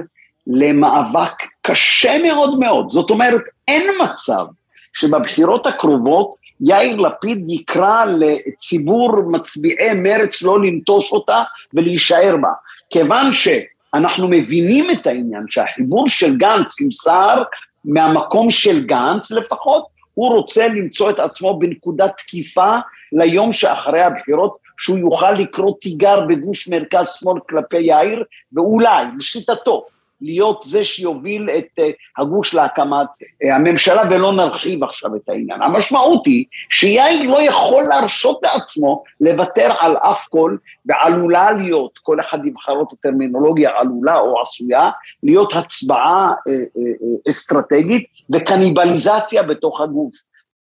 למאבק 0.47 1.43
קשה 1.61 2.23
מאוד 2.23 2.59
מאוד. 2.59 2.91
זאת 2.91 3.09
אומרת, 3.09 3.41
אין 3.67 3.83
מצב 4.01 4.45
שבבחירות 4.93 5.67
הקרובות 5.67 6.44
יאיר 6.61 6.95
לפיד 6.95 7.49
יקרא 7.49 8.05
לציבור 8.05 9.21
מצביעי 9.31 9.93
מרץ 9.93 10.41
לא 10.41 10.61
לנטוש 10.63 11.11
אותה 11.11 11.43
ולהישאר 11.73 12.35
בה. 12.41 12.49
כיוון 12.89 13.33
שאנחנו 13.33 14.27
מבינים 14.27 14.91
את 14.91 15.07
העניין 15.07 15.45
שהחיבור 15.49 16.09
של 16.09 16.37
גנץ 16.37 16.81
עם 16.81 16.91
סער, 16.91 17.43
מהמקום 17.85 18.51
של 18.51 18.85
גנץ 18.85 19.31
לפחות, 19.31 19.85
הוא 20.13 20.35
רוצה 20.35 20.67
למצוא 20.67 21.09
את 21.09 21.19
עצמו 21.19 21.59
בנקודת 21.59 22.11
תקיפה 22.17 22.77
ליום 23.11 23.51
שאחרי 23.51 24.01
הבחירות, 24.01 24.57
שהוא 24.77 24.97
יוכל 24.97 25.31
לקרוא 25.31 25.73
תיגר 25.81 26.25
בגוש 26.27 26.67
מרכז 26.67 27.07
שמאל 27.19 27.39
כלפי 27.49 27.81
יאיר, 27.81 28.23
ואולי, 28.53 29.05
לשיטתו, 29.17 29.85
להיות 30.21 30.63
זה 30.63 30.83
שיוביל 30.83 31.49
את 31.49 31.79
uh, 31.79 32.21
הגוש 32.21 32.53
להקמת 32.53 33.07
uh, 33.21 33.53
הממשלה, 33.53 34.03
ולא 34.09 34.33
נרחיב 34.33 34.83
עכשיו 34.83 35.15
את 35.15 35.29
העניין. 35.29 35.61
המשמעות 35.61 36.25
היא 36.25 36.45
שיאיר 36.69 37.23
לא 37.23 37.41
יכול 37.41 37.83
להרשות 37.83 38.39
לעצמו 38.43 39.03
לוותר 39.21 39.71
על 39.79 39.97
אף 39.97 40.27
קול, 40.27 40.57
ועלולה 40.85 41.51
להיות, 41.51 41.99
כל 42.03 42.19
אחד 42.19 42.45
יבחר 42.45 42.81
את 42.81 42.91
הטרמינולוגיה 42.91 43.71
עלולה 43.79 44.19
או 44.19 44.41
עשויה, 44.41 44.89
להיות 45.23 45.53
הצבעה 45.53 46.33
uh, 46.33 47.29
אסטרטגית 47.29 48.05
וקניבליזציה 48.33 49.43
בתוך 49.43 49.81
הגוש. 49.81 50.15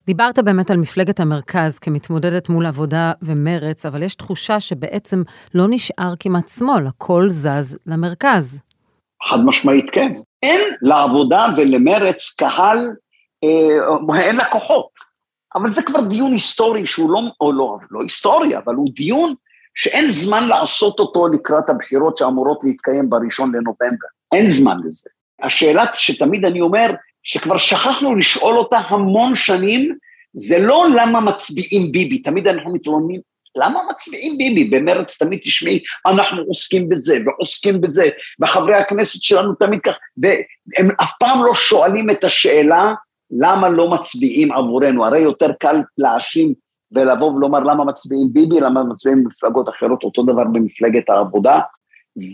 דיברת 0.07 0.39
באמת 0.39 0.71
על 0.71 0.77
מפלגת 0.77 1.21
המרכז 1.21 1.79
כמתמודדת 1.79 2.49
מול 2.49 2.67
עבודה 2.67 3.13
ומרץ, 3.23 3.87
אבל 3.87 4.03
יש 4.03 4.15
תחושה 4.15 4.61
שבעצם 4.61 5.23
לא 5.55 5.65
נשאר 5.69 6.15
כמעט 6.19 6.49
שמאל, 6.49 6.87
הכל 6.87 7.31
זז 7.31 7.79
למרכז. 7.87 8.61
חד 9.23 9.45
משמעית 9.45 9.91
כן. 9.91 10.13
אין 10.43 10.61
לעבודה 10.83 11.47
ולמרץ 11.57 12.35
קהל, 12.39 12.79
אה, 13.45 14.21
אין 14.21 14.37
לקוחות. 14.37 14.89
אבל 15.55 15.69
זה 15.69 15.83
כבר 15.83 16.01
דיון 16.01 16.33
היסטורי 16.33 16.87
שהוא 16.87 17.11
לא, 17.11 17.21
או 17.41 17.53
לא, 17.53 17.77
לא 17.91 18.01
היסטורי, 18.03 18.57
אבל 18.57 18.75
הוא 18.75 18.89
דיון 18.95 19.35
שאין 19.75 20.09
זמן 20.09 20.49
לעשות 20.49 20.99
אותו 20.99 21.29
לקראת 21.29 21.71
הבחירות 21.71 22.17
שאמורות 22.17 22.65
להתקיים 22.65 23.11
בראשון 23.11 23.55
לנובמבר. 23.55 24.07
אין 24.35 24.49
זמן 24.49 24.77
לזה. 24.85 25.11
השאלה 25.43 25.85
שתמיד 25.95 26.45
אני 26.45 26.61
אומר, 26.61 26.91
שכבר 27.23 27.59
שכחנו 27.59 28.17
לשאול 28.17 28.59
אותה 28.59 28.79
המון 28.79 29.37
שנים, 29.37 29.97
זה 30.33 30.59
לא 30.59 30.87
למה 30.97 31.21
מצביעים 31.21 31.93
ביבי, 31.93 32.19
תמיד 32.19 32.49
אנחנו 32.49 32.73
מתלוננים, 32.73 33.21
למה 33.57 33.81
מצביעים 33.91 34.39
ביבי? 34.39 34.65
במרץ 34.65 35.23
תמיד 35.23 35.41
תשמעי, 35.45 35.81
אנחנו 36.07 36.43
עוסקים 36.43 36.89
בזה 36.89 37.19
ועוסקים 37.27 37.81
בזה, 37.81 38.09
וחברי 38.41 38.75
הכנסת 38.75 39.23
שלנו 39.23 39.55
תמיד 39.55 39.81
כך, 39.81 39.95
והם 40.17 40.91
אף 41.03 41.13
פעם 41.21 41.45
לא 41.45 41.55
שואלים 41.55 42.11
את 42.11 42.25
השאלה 42.25 42.95
למה 43.31 43.69
לא 43.69 43.91
מצביעים 43.91 44.53
עבורנו, 44.53 45.07
הרי 45.07 45.21
יותר 45.21 45.53
קל 45.53 45.77
להאשים 45.99 46.55
ולבוא 46.93 47.33
ולומר 47.33 47.61
למה 47.61 47.85
מצביעים 47.85 48.29
ביבי, 48.33 48.61
למה 48.61 48.85
מצביעים 48.85 49.25
במפלגות 49.25 49.69
אחרות, 49.69 50.03
אותו 50.03 50.23
דבר 50.23 50.45
במפלגת 50.45 51.11
העבודה, 51.11 51.61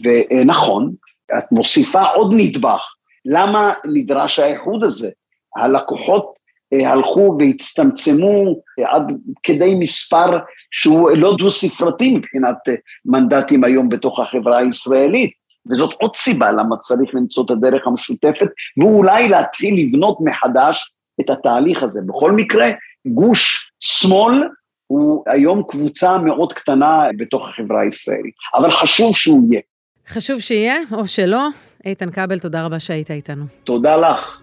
ונכון, 0.03 0.93
את 1.39 1.53
מוסיפה 1.53 2.03
עוד 2.03 2.33
נדבך, 2.37 2.95
למה 3.25 3.73
נדרש 3.85 4.39
האיחוד 4.39 4.85
הזה? 4.85 5.11
הלקוחות 5.57 6.33
הלכו 6.73 7.37
והצטמצמו 7.39 8.63
אה, 8.79 8.95
עד 8.95 9.03
כדי 9.43 9.75
מספר 9.75 10.39
שהוא 10.71 11.11
לא 11.11 11.37
דו-ספרתי 11.39 12.15
מבחינת 12.15 12.57
אה, 12.69 12.75
מנדטים 13.05 13.65
היום 13.65 13.89
בתוך 13.89 14.21
החברה 14.21 14.59
הישראלית. 14.59 15.31
וזאת 15.71 15.93
עוד 16.01 16.17
סיבה 16.17 16.53
למה 16.53 16.77
צריך 16.77 17.15
למצוא 17.15 17.45
את 17.45 17.51
הדרך 17.51 17.87
המשותפת, 17.87 18.47
ואולי 18.81 19.29
להתחיל 19.29 19.87
לבנות 19.87 20.19
מחדש 20.21 20.95
את 21.21 21.31
התהליך 21.31 21.83
הזה. 21.83 22.01
בכל 22.07 22.33
מקרה, 22.33 22.71
גוש 23.07 23.73
שמאל 23.81 24.43
הוא 24.87 25.25
היום 25.27 25.63
קבוצה 25.69 26.19
מאוד 26.19 26.53
קטנה 26.53 27.09
בתוך 27.17 27.49
החברה 27.49 27.81
הישראלית, 27.81 28.35
אבל 28.55 28.71
חשוב 28.71 29.17
שהוא 29.17 29.43
יהיה. 29.51 29.61
חשוב 30.09 30.41
שיהיה, 30.41 30.77
או 30.93 31.07
שלא. 31.07 31.49
איתן 31.87 32.11
כבל, 32.11 32.39
תודה 32.39 32.65
רבה 32.65 32.81
שהיית 32.81 33.11
איתנו. 33.11 33.45
תודה 33.65 33.97
לך. 33.97 34.42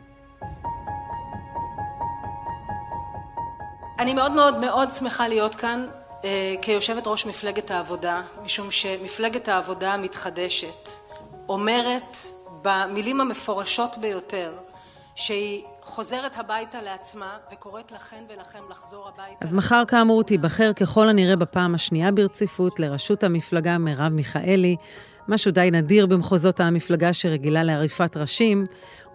אני 4.00 4.14
מאוד 4.14 4.32
מאוד 4.32 4.58
מאוד 4.58 4.92
שמחה 4.92 5.28
להיות 5.28 5.56
כאן 5.56 5.86
אה, 6.24 6.56
כיושבת 6.62 7.08
ראש 7.08 7.26
מפלגת 7.26 7.72
העבודה, 7.72 8.22
משום 8.44 8.72
שמפלגת 8.72 9.48
העבודה 9.48 9.94
המתחדשת 9.94 10.90
אומרת 11.50 12.18
במילים 12.62 13.22
המפורשות 13.22 13.98
ביותר 13.98 14.54
שהיא 15.16 15.64
חוזרת 15.82 16.38
הביתה 16.38 16.82
לעצמה 16.82 17.38
וקוראת 17.54 17.92
לכן 17.92 18.24
ולכם 18.30 18.60
לחזור 18.70 19.08
הביתה. 19.08 19.36
אז 19.42 19.54
מחר 19.54 19.84
כאמור 19.88 20.24
תיבחר 20.24 20.74
ככל 20.74 21.10
הנראה 21.10 21.36
בפעם 21.36 21.76
השנייה 21.76 22.12
ברציפות 22.12 22.80
לראשות 22.80 23.24
המפלגה 23.24 23.78
מרב 23.78 24.12
מיכאלי, 24.12 24.76
משהו 25.28 25.52
די 25.52 25.70
נדיר 25.72 26.06
במחוזות 26.06 26.60
המפלגה 26.60 27.14
שרגילה 27.14 27.64
לעריפת 27.64 28.18
ראשים, 28.18 28.66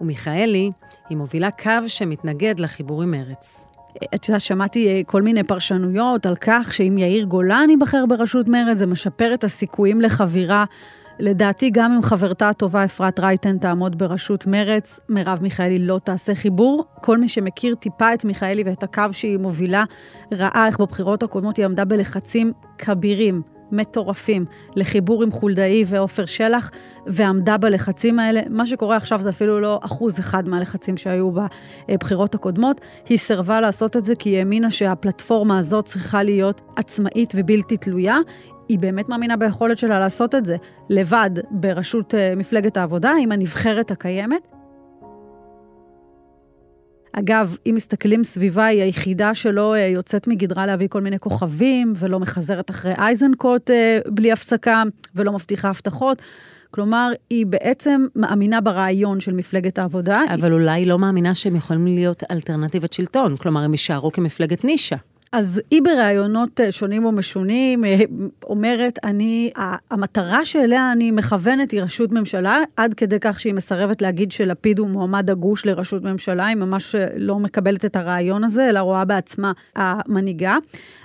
ומיכאלי 0.01 0.71
היא 1.09 1.17
מובילה 1.17 1.51
קו 1.51 1.71
שמתנגד 1.87 2.59
לחיבור 2.59 3.03
עם 3.03 3.11
מרץ. 3.11 3.74
את 4.15 4.27
יודעת, 4.27 4.41
שמעתי 4.41 4.87
אה, 4.87 5.01
כל 5.05 5.21
מיני 5.21 5.43
פרשנויות 5.43 6.25
על 6.25 6.35
כך 6.41 6.73
שאם 6.73 6.97
יאיר 6.97 7.25
גולן 7.25 7.69
ייבחר 7.69 8.05
בראשות 8.05 8.47
מרצ, 8.47 8.77
זה 8.77 8.85
משפר 8.85 9.33
את 9.33 9.43
הסיכויים 9.43 10.01
לחבירה. 10.01 10.65
לדעתי, 11.19 11.69
גם 11.69 11.91
אם 11.91 12.01
חברתה 12.01 12.49
הטובה 12.49 12.85
אפרת 12.85 13.19
רייטן 13.19 13.57
תעמוד 13.57 13.97
בראשות 13.97 14.47
מרץ, 14.47 14.99
מרב 15.09 15.39
מיכאלי 15.41 15.79
לא 15.79 15.99
תעשה 16.03 16.35
חיבור. 16.35 16.85
כל 17.01 17.17
מי 17.17 17.27
שמכיר 17.27 17.75
טיפה 17.75 18.13
את 18.13 18.25
מיכאלי 18.25 18.63
ואת 18.65 18.83
הקו 18.83 19.03
שהיא 19.11 19.37
מובילה, 19.37 19.83
ראה 20.31 20.67
איך 20.67 20.79
בבחירות 20.79 21.23
הקודמות 21.23 21.57
היא 21.57 21.65
עמדה 21.65 21.85
בלחצים 21.85 22.53
כבירים 22.77 23.54
מטורפים 23.71 24.45
לחיבור 24.75 25.23
עם 25.23 25.31
חולדאי 25.31 25.83
ועופר 25.87 26.25
שלח, 26.25 26.71
ועמדה 27.07 27.57
בלחצים 27.57 28.19
האלה. 28.19 28.41
מה 28.49 28.67
שקורה 28.67 28.97
עכשיו 28.97 29.21
זה 29.21 29.29
אפילו 29.29 29.59
לא 29.59 29.79
אחוז 29.83 30.19
אחד 30.19 30.49
מהלחצים 30.49 30.97
שהיו 30.97 31.31
בבחירות 31.89 32.35
הקודמות. 32.35 32.81
היא 33.09 33.17
סירבה 33.17 33.61
לעשות 33.61 33.97
את 33.97 34.05
זה 34.05 34.15
כי 34.15 34.29
היא 34.29 34.39
האמינה 34.39 34.71
שהפלטפורמה 34.71 35.59
הזאת 35.59 35.85
צריכה 35.85 36.23
להיות 36.23 36.61
עצמאית 36.75 37.33
ובלתי 37.35 37.77
תלויה. 37.77 38.17
היא 38.69 38.79
באמת 38.79 39.09
מאמינה 39.09 39.37
ביכולת 39.37 39.77
שלה 39.77 39.99
לעשות 39.99 40.35
את 40.35 40.45
זה 40.45 40.55
לבד 40.89 41.29
בראשות 41.51 42.15
אה, 42.15 42.33
מפלגת 42.35 42.77
העבודה 42.77 43.13
עם 43.21 43.31
הנבחרת 43.31 43.91
הקיימת. 43.91 44.54
אגב, 47.19 47.57
אם 47.65 47.73
מסתכלים 47.75 48.23
סביבה, 48.23 48.65
היא 48.65 48.81
היחידה 48.81 49.33
שלא 49.33 49.75
אה, 49.75 49.79
יוצאת 49.79 50.27
מגדרה 50.27 50.65
להביא 50.65 50.87
כל 50.87 51.01
מיני 51.01 51.19
כוכבים, 51.19 51.93
ולא 51.95 52.19
מחזרת 52.19 52.69
אחרי 52.69 52.93
אייזנקוט 52.97 53.71
אה, 53.71 53.99
בלי 54.07 54.31
הפסקה, 54.31 54.83
ולא 55.15 55.31
מבטיחה 55.31 55.69
הבטחות. 55.69 56.21
כלומר, 56.71 57.11
היא 57.29 57.45
בעצם 57.45 58.05
מאמינה 58.15 58.61
ברעיון 58.61 59.19
של 59.19 59.33
מפלגת 59.33 59.77
העבודה. 59.77 60.21
אבל 60.33 60.43
היא... 60.43 60.53
אולי 60.53 60.71
היא 60.71 60.87
לא 60.87 60.99
מאמינה 60.99 61.35
שהם 61.35 61.55
יכולים 61.55 61.85
להיות 61.85 62.23
אלטרנטיבת 62.31 62.93
שלטון, 62.93 63.37
כלומר, 63.37 63.61
הם 63.61 63.71
יישארו 63.71 64.11
כמפלגת 64.11 64.63
נישה. 64.63 64.95
אז 65.37 65.61
היא 65.71 65.81
בראיונות 65.81 66.59
אה, 66.61 66.71
שונים 66.71 67.05
ומשונים 67.05 67.85
אה, 67.85 67.97
אומרת, 68.43 68.99
אני, 69.03 69.51
המטרה 69.91 70.45
שאליה 70.45 70.91
אני 70.91 71.11
מכוונת 71.11 71.71
היא 71.71 71.81
ראשות 71.81 72.11
ממשלה, 72.11 72.59
עד 72.77 72.93
כדי 72.93 73.17
כך 73.21 73.39
שהיא 73.39 73.53
מסרבת 73.53 74.01
להגיד 74.01 74.31
שלפיד 74.31 74.79
הוא 74.79 74.89
מועמד 74.89 75.29
הגוש 75.29 75.65
לראשות 75.65 76.03
ממשלה, 76.03 76.45
היא 76.45 76.55
ממש 76.55 76.95
אה, 76.95 77.07
לא 77.17 77.39
מקבלת 77.39 77.85
את 77.85 77.95
הרעיון 77.95 78.43
הזה, 78.43 78.69
אלא 78.69 78.79
רואה 78.79 79.05
בעצמה 79.05 79.51
המנהיגה. 79.75 80.57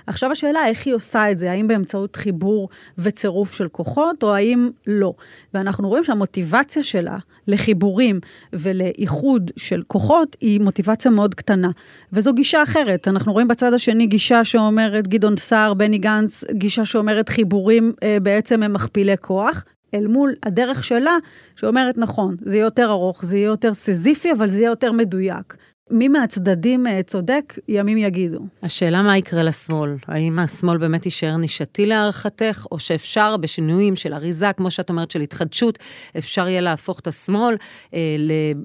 עכשיו 0.07 0.31
השאלה, 0.31 0.67
איך 0.67 0.85
היא 0.85 0.93
עושה 0.93 1.31
את 1.31 1.37
זה? 1.37 1.51
האם 1.51 1.67
באמצעות 1.67 2.15
חיבור 2.15 2.69
וצירוף 2.97 3.53
של 3.53 3.67
כוחות, 3.67 4.23
או 4.23 4.35
האם 4.35 4.69
לא? 4.87 5.13
ואנחנו 5.53 5.89
רואים 5.89 6.03
שהמוטיבציה 6.03 6.83
שלה 6.83 7.17
לחיבורים 7.47 8.19
ולאיחוד 8.53 9.51
של 9.57 9.83
כוחות 9.87 10.37
היא 10.41 10.61
מוטיבציה 10.61 11.11
מאוד 11.11 11.35
קטנה. 11.35 11.69
וזו 12.13 12.33
גישה 12.33 12.63
אחרת. 12.63 13.07
אנחנו 13.07 13.33
רואים 13.33 13.47
בצד 13.47 13.73
השני 13.73 14.07
גישה 14.07 14.43
שאומרת 14.43 15.07
גדעון 15.07 15.37
סער, 15.37 15.73
בני 15.73 15.97
גנץ, 15.97 16.43
גישה 16.51 16.85
שאומרת 16.85 17.29
חיבורים 17.29 17.93
אה, 18.03 18.17
בעצם 18.21 18.63
הם 18.63 18.73
מכפילי 18.73 19.17
כוח. 19.21 19.65
אל 19.93 20.07
מול 20.07 20.33
הדרך 20.43 20.83
שלה, 20.83 21.17
שאומרת, 21.55 21.97
נכון, 21.97 22.35
זה 22.41 22.55
יהיה 22.55 22.65
יותר 22.65 22.89
ארוך, 22.89 23.25
זה 23.25 23.37
יהיה 23.37 23.45
יותר 23.45 23.73
סיזיפי, 23.73 24.31
אבל 24.31 24.47
זה 24.47 24.57
יהיה 24.57 24.69
יותר 24.69 24.91
מדויק. 24.91 25.57
מי 25.91 26.07
מהצדדים 26.07 26.87
אה, 26.87 27.03
צודק, 27.03 27.59
ימים 27.67 27.97
יגידו. 27.97 28.39
השאלה 28.63 29.01
מה 29.01 29.17
יקרה 29.17 29.43
לשמאל. 29.43 29.95
האם 30.07 30.39
השמאל 30.39 30.77
באמת 30.77 31.05
יישאר 31.05 31.37
נישתי 31.37 31.85
להערכתך, 31.85 32.65
או 32.71 32.79
שאפשר 32.79 33.37
בשינויים 33.37 33.95
של 33.95 34.13
אריזה, 34.13 34.53
כמו 34.57 34.71
שאת 34.71 34.89
אומרת, 34.89 35.11
של 35.11 35.21
התחדשות, 35.21 35.79
אפשר 36.17 36.47
יהיה 36.47 36.61
להפוך 36.61 36.99
את 36.99 37.07
השמאל 37.07 37.55
אה, 37.93 38.15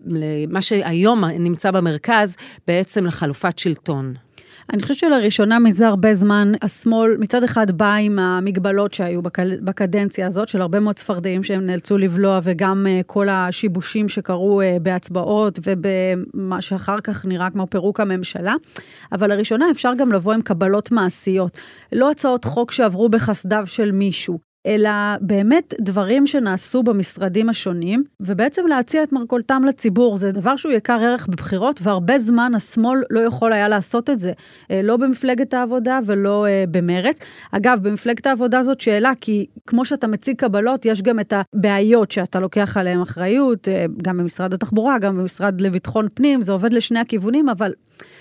למה 0.06 0.62
שהיום 0.62 1.24
נמצא 1.24 1.70
במרכז, 1.70 2.36
בעצם 2.66 3.06
לחלופת 3.06 3.58
שלטון. 3.58 4.14
אני 4.72 4.82
חושבת 4.82 4.98
שלראשונה 4.98 5.58
מזה 5.58 5.86
הרבה 5.86 6.14
זמן, 6.14 6.52
השמאל 6.62 7.16
מצד 7.18 7.44
אחד 7.44 7.70
בא 7.70 7.94
עם 7.94 8.18
המגבלות 8.18 8.94
שהיו 8.94 9.22
בקדנציה 9.62 10.26
הזאת, 10.26 10.48
של 10.48 10.60
הרבה 10.60 10.80
מאוד 10.80 10.96
צפרדעים 10.96 11.44
שהם 11.44 11.66
נאלצו 11.66 11.98
לבלוע, 11.98 12.40
וגם 12.42 12.86
uh, 12.86 13.04
כל 13.06 13.28
השיבושים 13.28 14.08
שקרו 14.08 14.62
uh, 14.62 14.80
בהצבעות 14.82 15.58
ובמה 15.66 16.60
שאחר 16.60 17.00
כך 17.00 17.24
נראה 17.24 17.50
כמו 17.50 17.66
פירוק 17.66 18.00
הממשלה. 18.00 18.54
אבל 19.12 19.34
לראשונה 19.34 19.70
אפשר 19.70 19.92
גם 19.98 20.12
לבוא 20.12 20.32
עם 20.32 20.42
קבלות 20.42 20.92
מעשיות. 20.92 21.58
לא 21.92 22.10
הצעות 22.10 22.44
חוק 22.44 22.72
שעברו 22.72 23.08
בחסדיו 23.08 23.62
של 23.66 23.92
מישהו. 23.92 24.45
אלא 24.66 24.90
באמת 25.20 25.74
דברים 25.80 26.26
שנעשו 26.26 26.82
במשרדים 26.82 27.48
השונים, 27.48 28.04
ובעצם 28.20 28.66
להציע 28.66 29.02
את 29.02 29.12
מרכולתם 29.12 29.62
לציבור. 29.68 30.16
זה 30.16 30.32
דבר 30.32 30.56
שהוא 30.56 30.72
יקר 30.72 30.98
ערך 31.02 31.26
בבחירות, 31.26 31.80
והרבה 31.82 32.18
זמן 32.18 32.52
השמאל 32.54 33.02
לא 33.10 33.20
יכול 33.20 33.52
היה 33.52 33.68
לעשות 33.68 34.10
את 34.10 34.20
זה. 34.20 34.32
אה, 34.70 34.82
לא 34.82 34.96
במפלגת 34.96 35.54
העבודה 35.54 35.98
ולא 36.06 36.46
אה, 36.46 36.64
במרץ. 36.70 37.18
אגב, 37.52 37.78
במפלגת 37.82 38.26
העבודה 38.26 38.62
זאת 38.62 38.80
שאלה, 38.80 39.12
כי 39.20 39.46
כמו 39.66 39.84
שאתה 39.84 40.06
מציג 40.06 40.36
קבלות, 40.36 40.86
יש 40.86 41.02
גם 41.02 41.20
את 41.20 41.32
הבעיות 41.36 42.12
שאתה 42.12 42.40
לוקח 42.40 42.76
עליהן 42.76 43.00
אחריות, 43.00 43.68
אה, 43.68 43.86
גם 44.02 44.16
במשרד 44.16 44.54
התחבורה, 44.54 44.98
גם 44.98 45.18
במשרד 45.18 45.60
לביטחון 45.60 46.08
פנים, 46.14 46.42
זה 46.42 46.52
עובד 46.52 46.72
לשני 46.72 46.98
הכיוונים, 46.98 47.48
אבל 47.48 47.72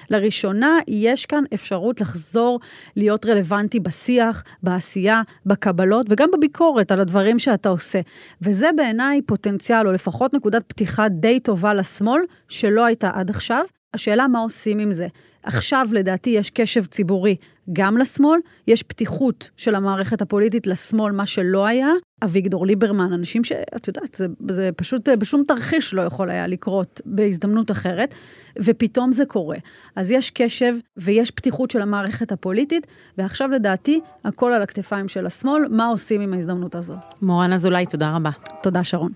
לראשונה 0.10 0.78
יש 0.88 1.26
כאן 1.26 1.44
אפשרות 1.54 2.02
לחזור 2.02 2.60
להיות 2.96 3.26
רלוונטי 3.26 3.80
בשיח, 3.80 4.44
בעשייה, 4.64 5.22
בקבלות 5.46 6.06
וגם 6.10 6.30
בביקורת 6.34 6.92
על 6.92 7.00
הדברים 7.00 7.40
שאתה 7.40 7.70
עושה. 7.70 8.02
וזה 8.42 8.70
בעיניי 8.76 9.22
פוטנציאל, 9.22 9.88
או 9.88 9.92
לפחות 9.92 10.34
נקודת 10.34 10.64
פתיחה 10.68 11.10
די 11.10 11.40
טובה 11.40 11.74
לשמאל, 11.74 12.22
שלא 12.48 12.86
הייתה 12.86 13.12
עד 13.14 13.30
עכשיו. 13.30 13.66
השאלה 13.94 14.28
מה 14.28 14.40
עושים 14.40 14.80
עם 14.80 14.94
זה. 14.94 15.08
עכשיו 15.46 15.88
לדעתי 15.92 16.30
יש 16.30 16.50
קשב 16.50 16.86
ציבורי 16.86 17.36
גם 17.74 17.98
לשמאל, 17.98 18.40
יש 18.68 18.84
פתיחות 18.84 19.50
של 19.58 19.76
המערכת 19.76 20.22
הפוליטית 20.22 20.68
לשמאל, 20.68 21.12
מה 21.12 21.26
שלא 21.26 21.66
היה. 21.66 21.90
אביגדור 22.24 22.66
ליברמן, 22.66 23.14
אנשים 23.14 23.44
שאת 23.44 23.88
יודעת, 23.88 24.16
זה, 24.16 24.28
זה 24.50 24.70
פשוט 24.76 25.10
בשום 25.10 25.44
תרחיש 25.48 25.94
לא 25.94 26.02
יכול 26.02 26.30
היה 26.30 26.48
לקרות 26.48 27.02
בהזדמנות 27.06 27.72
אחרת, 27.72 28.16
ופתאום 28.60 29.12
זה 29.12 29.26
קורה. 29.26 29.58
אז 29.96 30.12
יש 30.12 30.32
קשב 30.32 30.74
ויש 30.98 31.32
פתיחות 31.32 31.72
של 31.72 31.82
המערכת 31.82 32.32
הפוליטית, 32.32 32.88
ועכשיו 33.18 33.50
לדעתי 33.50 34.00
הכל 34.26 34.52
על 34.52 34.62
הכתפיים 34.62 35.08
של 35.08 35.26
השמאל, 35.26 35.64
מה 35.70 35.86
עושים 35.86 36.22
עם 36.22 36.34
ההזדמנות 36.34 36.76
הזו. 36.76 36.96
מורן 37.22 37.54
אזולאי, 37.54 37.86
תודה 37.86 38.16
רבה. 38.16 38.32
תודה 38.64 38.84
שרון. 38.84 39.12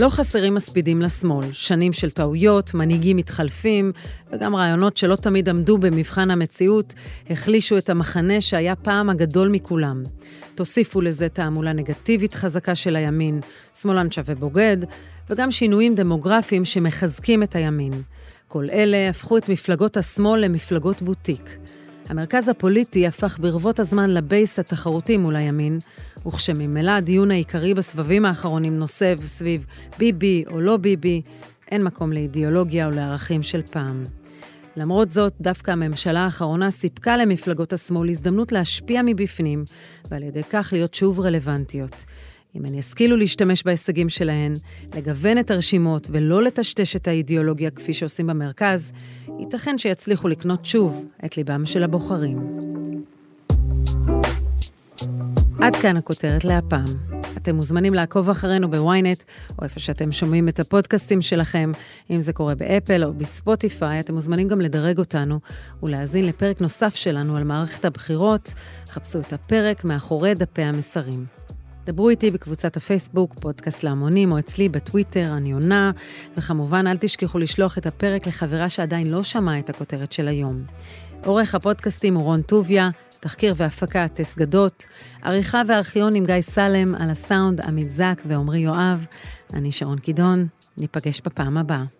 לא 0.00 0.08
חסרים 0.08 0.54
מספידים 0.54 1.02
לשמאל, 1.02 1.52
שנים 1.52 1.92
של 1.92 2.10
טעויות, 2.10 2.74
מנהיגים 2.74 3.16
מתחלפים, 3.16 3.92
וגם 4.32 4.56
רעיונות 4.56 4.96
שלא 4.96 5.16
תמיד 5.16 5.48
עמדו 5.48 5.78
במבחן 5.78 6.30
המציאות, 6.30 6.94
החלישו 7.30 7.78
את 7.78 7.90
המחנה 7.90 8.40
שהיה 8.40 8.76
פעם 8.76 9.10
הגדול 9.10 9.48
מכולם. 9.48 10.02
תוסיפו 10.54 11.00
לזה 11.00 11.28
תעמולה 11.28 11.72
נגטיבית 11.72 12.34
חזקה 12.34 12.74
של 12.74 12.96
הימין, 12.96 13.40
שמאלן 13.80 14.10
שווה 14.10 14.34
בוגד, 14.34 14.76
וגם 15.30 15.50
שינויים 15.50 15.94
דמוגרפיים 15.94 16.64
שמחזקים 16.64 17.42
את 17.42 17.56
הימין. 17.56 17.92
כל 18.48 18.64
אלה 18.72 19.08
הפכו 19.10 19.38
את 19.38 19.48
מפלגות 19.48 19.96
השמאל 19.96 20.40
למפלגות 20.40 21.02
בוטיק. 21.02 21.58
המרכז 22.08 22.48
הפוליטי 22.48 23.06
הפך 23.06 23.38
ברבות 23.40 23.78
הזמן 23.78 24.10
לבייס 24.10 24.58
התחרותי 24.58 25.16
מול 25.16 25.36
הימין, 25.36 25.78
וכשממילא 26.26 26.90
הדיון 26.90 27.30
העיקרי 27.30 27.74
בסבבים 27.74 28.24
האחרונים 28.24 28.78
נוסב 28.78 29.16
סביב 29.24 29.66
ביבי 29.98 30.44
או 30.46 30.60
לא 30.60 30.76
ביבי, 30.76 31.22
אין 31.70 31.84
מקום 31.84 32.12
לאידיאולוגיה 32.12 32.86
או 32.86 32.90
לערכים 32.90 33.42
של 33.42 33.62
פעם. 33.62 34.02
למרות 34.76 35.10
זאת, 35.10 35.32
דווקא 35.40 35.70
הממשלה 35.70 36.20
האחרונה 36.20 36.70
סיפקה 36.70 37.16
למפלגות 37.16 37.72
השמאל 37.72 38.08
הזדמנות 38.08 38.52
להשפיע 38.52 39.02
מבפנים, 39.04 39.64
ועל 40.10 40.22
ידי 40.22 40.42
כך 40.42 40.68
להיות 40.72 40.94
שוב 40.94 41.20
רלוונטיות. 41.20 42.04
אם 42.56 42.62
הן 42.66 42.74
ישכילו 42.74 43.16
להשתמש 43.16 43.62
בהישגים 43.62 44.08
שלהן, 44.08 44.52
לגוון 44.96 45.38
את 45.38 45.50
הרשימות 45.50 46.08
ולא 46.10 46.42
לטשטש 46.42 46.96
את 46.96 47.08
האידיאולוגיה 47.08 47.70
כפי 47.70 47.94
שעושים 47.94 48.26
במרכז, 48.26 48.92
ייתכן 49.38 49.78
שיצליחו 49.78 50.28
לקנות 50.28 50.66
שוב 50.66 51.04
את 51.24 51.36
ליבם 51.36 51.66
של 51.66 51.84
הבוחרים. 51.84 52.38
עד 55.60 55.76
כאן 55.76 55.96
הכותרת 55.96 56.44
להפעם. 56.44 56.84
אתם 57.36 57.54
מוזמנים 57.54 57.94
לעקוב 57.94 58.30
אחרינו 58.30 58.70
בוויינט, 58.70 59.22
או 59.58 59.64
איפה 59.64 59.80
שאתם 59.80 60.12
שומעים 60.12 60.48
את 60.48 60.60
הפודקאסטים 60.60 61.22
שלכם, 61.22 61.72
אם 62.10 62.20
זה 62.20 62.32
קורה 62.32 62.54
באפל 62.54 63.04
או 63.04 63.12
בספוטיפיי, 63.12 64.00
אתם 64.00 64.14
מוזמנים 64.14 64.48
גם 64.48 64.60
לדרג 64.60 64.98
אותנו 64.98 65.40
ולהאזין 65.82 66.26
לפרק 66.26 66.60
נוסף 66.60 66.94
שלנו 66.94 67.36
על 67.36 67.44
מערכת 67.44 67.84
הבחירות. 67.84 68.54
חפשו 68.88 69.20
את 69.20 69.32
הפרק 69.32 69.84
מאחורי 69.84 70.34
דפי 70.34 70.62
המסרים. 70.62 71.37
דברו 71.88 72.08
איתי 72.08 72.30
בקבוצת 72.30 72.76
הפייסבוק, 72.76 73.34
פודקאסט 73.40 73.82
להמונים, 73.82 74.32
או 74.32 74.38
אצלי 74.38 74.68
בטוויטר, 74.68 75.32
אני 75.36 75.52
עונה, 75.52 75.90
וכמובן 76.36 76.86
אל 76.86 76.96
תשכחו 76.96 77.38
לשלוח 77.38 77.78
את 77.78 77.86
הפרק 77.86 78.26
לחברה 78.26 78.68
שעדיין 78.68 79.06
לא 79.06 79.22
שמעה 79.22 79.58
את 79.58 79.70
הכותרת 79.70 80.12
של 80.12 80.28
היום. 80.28 80.64
עורך 81.24 81.54
הפודקאסטים 81.54 82.14
הוא 82.14 82.24
רון 82.24 82.42
טוביה, 82.42 82.90
תחקיר 83.20 83.54
והפקה 83.56 84.08
טס 84.08 84.36
גדות, 84.36 84.86
עריכה 85.22 85.62
וארכיון 85.68 86.14
עם 86.14 86.24
גיא 86.24 86.40
סלם, 86.40 86.94
על 86.94 87.10
הסאונד 87.10 87.60
עמית 87.60 87.88
זק 87.88 88.22
ועמרי 88.26 88.58
יואב. 88.58 89.06
אני 89.54 89.72
שרון 89.72 89.98
קידון, 89.98 90.46
ניפגש 90.76 91.20
בפעם 91.24 91.56
הבאה. 91.56 91.97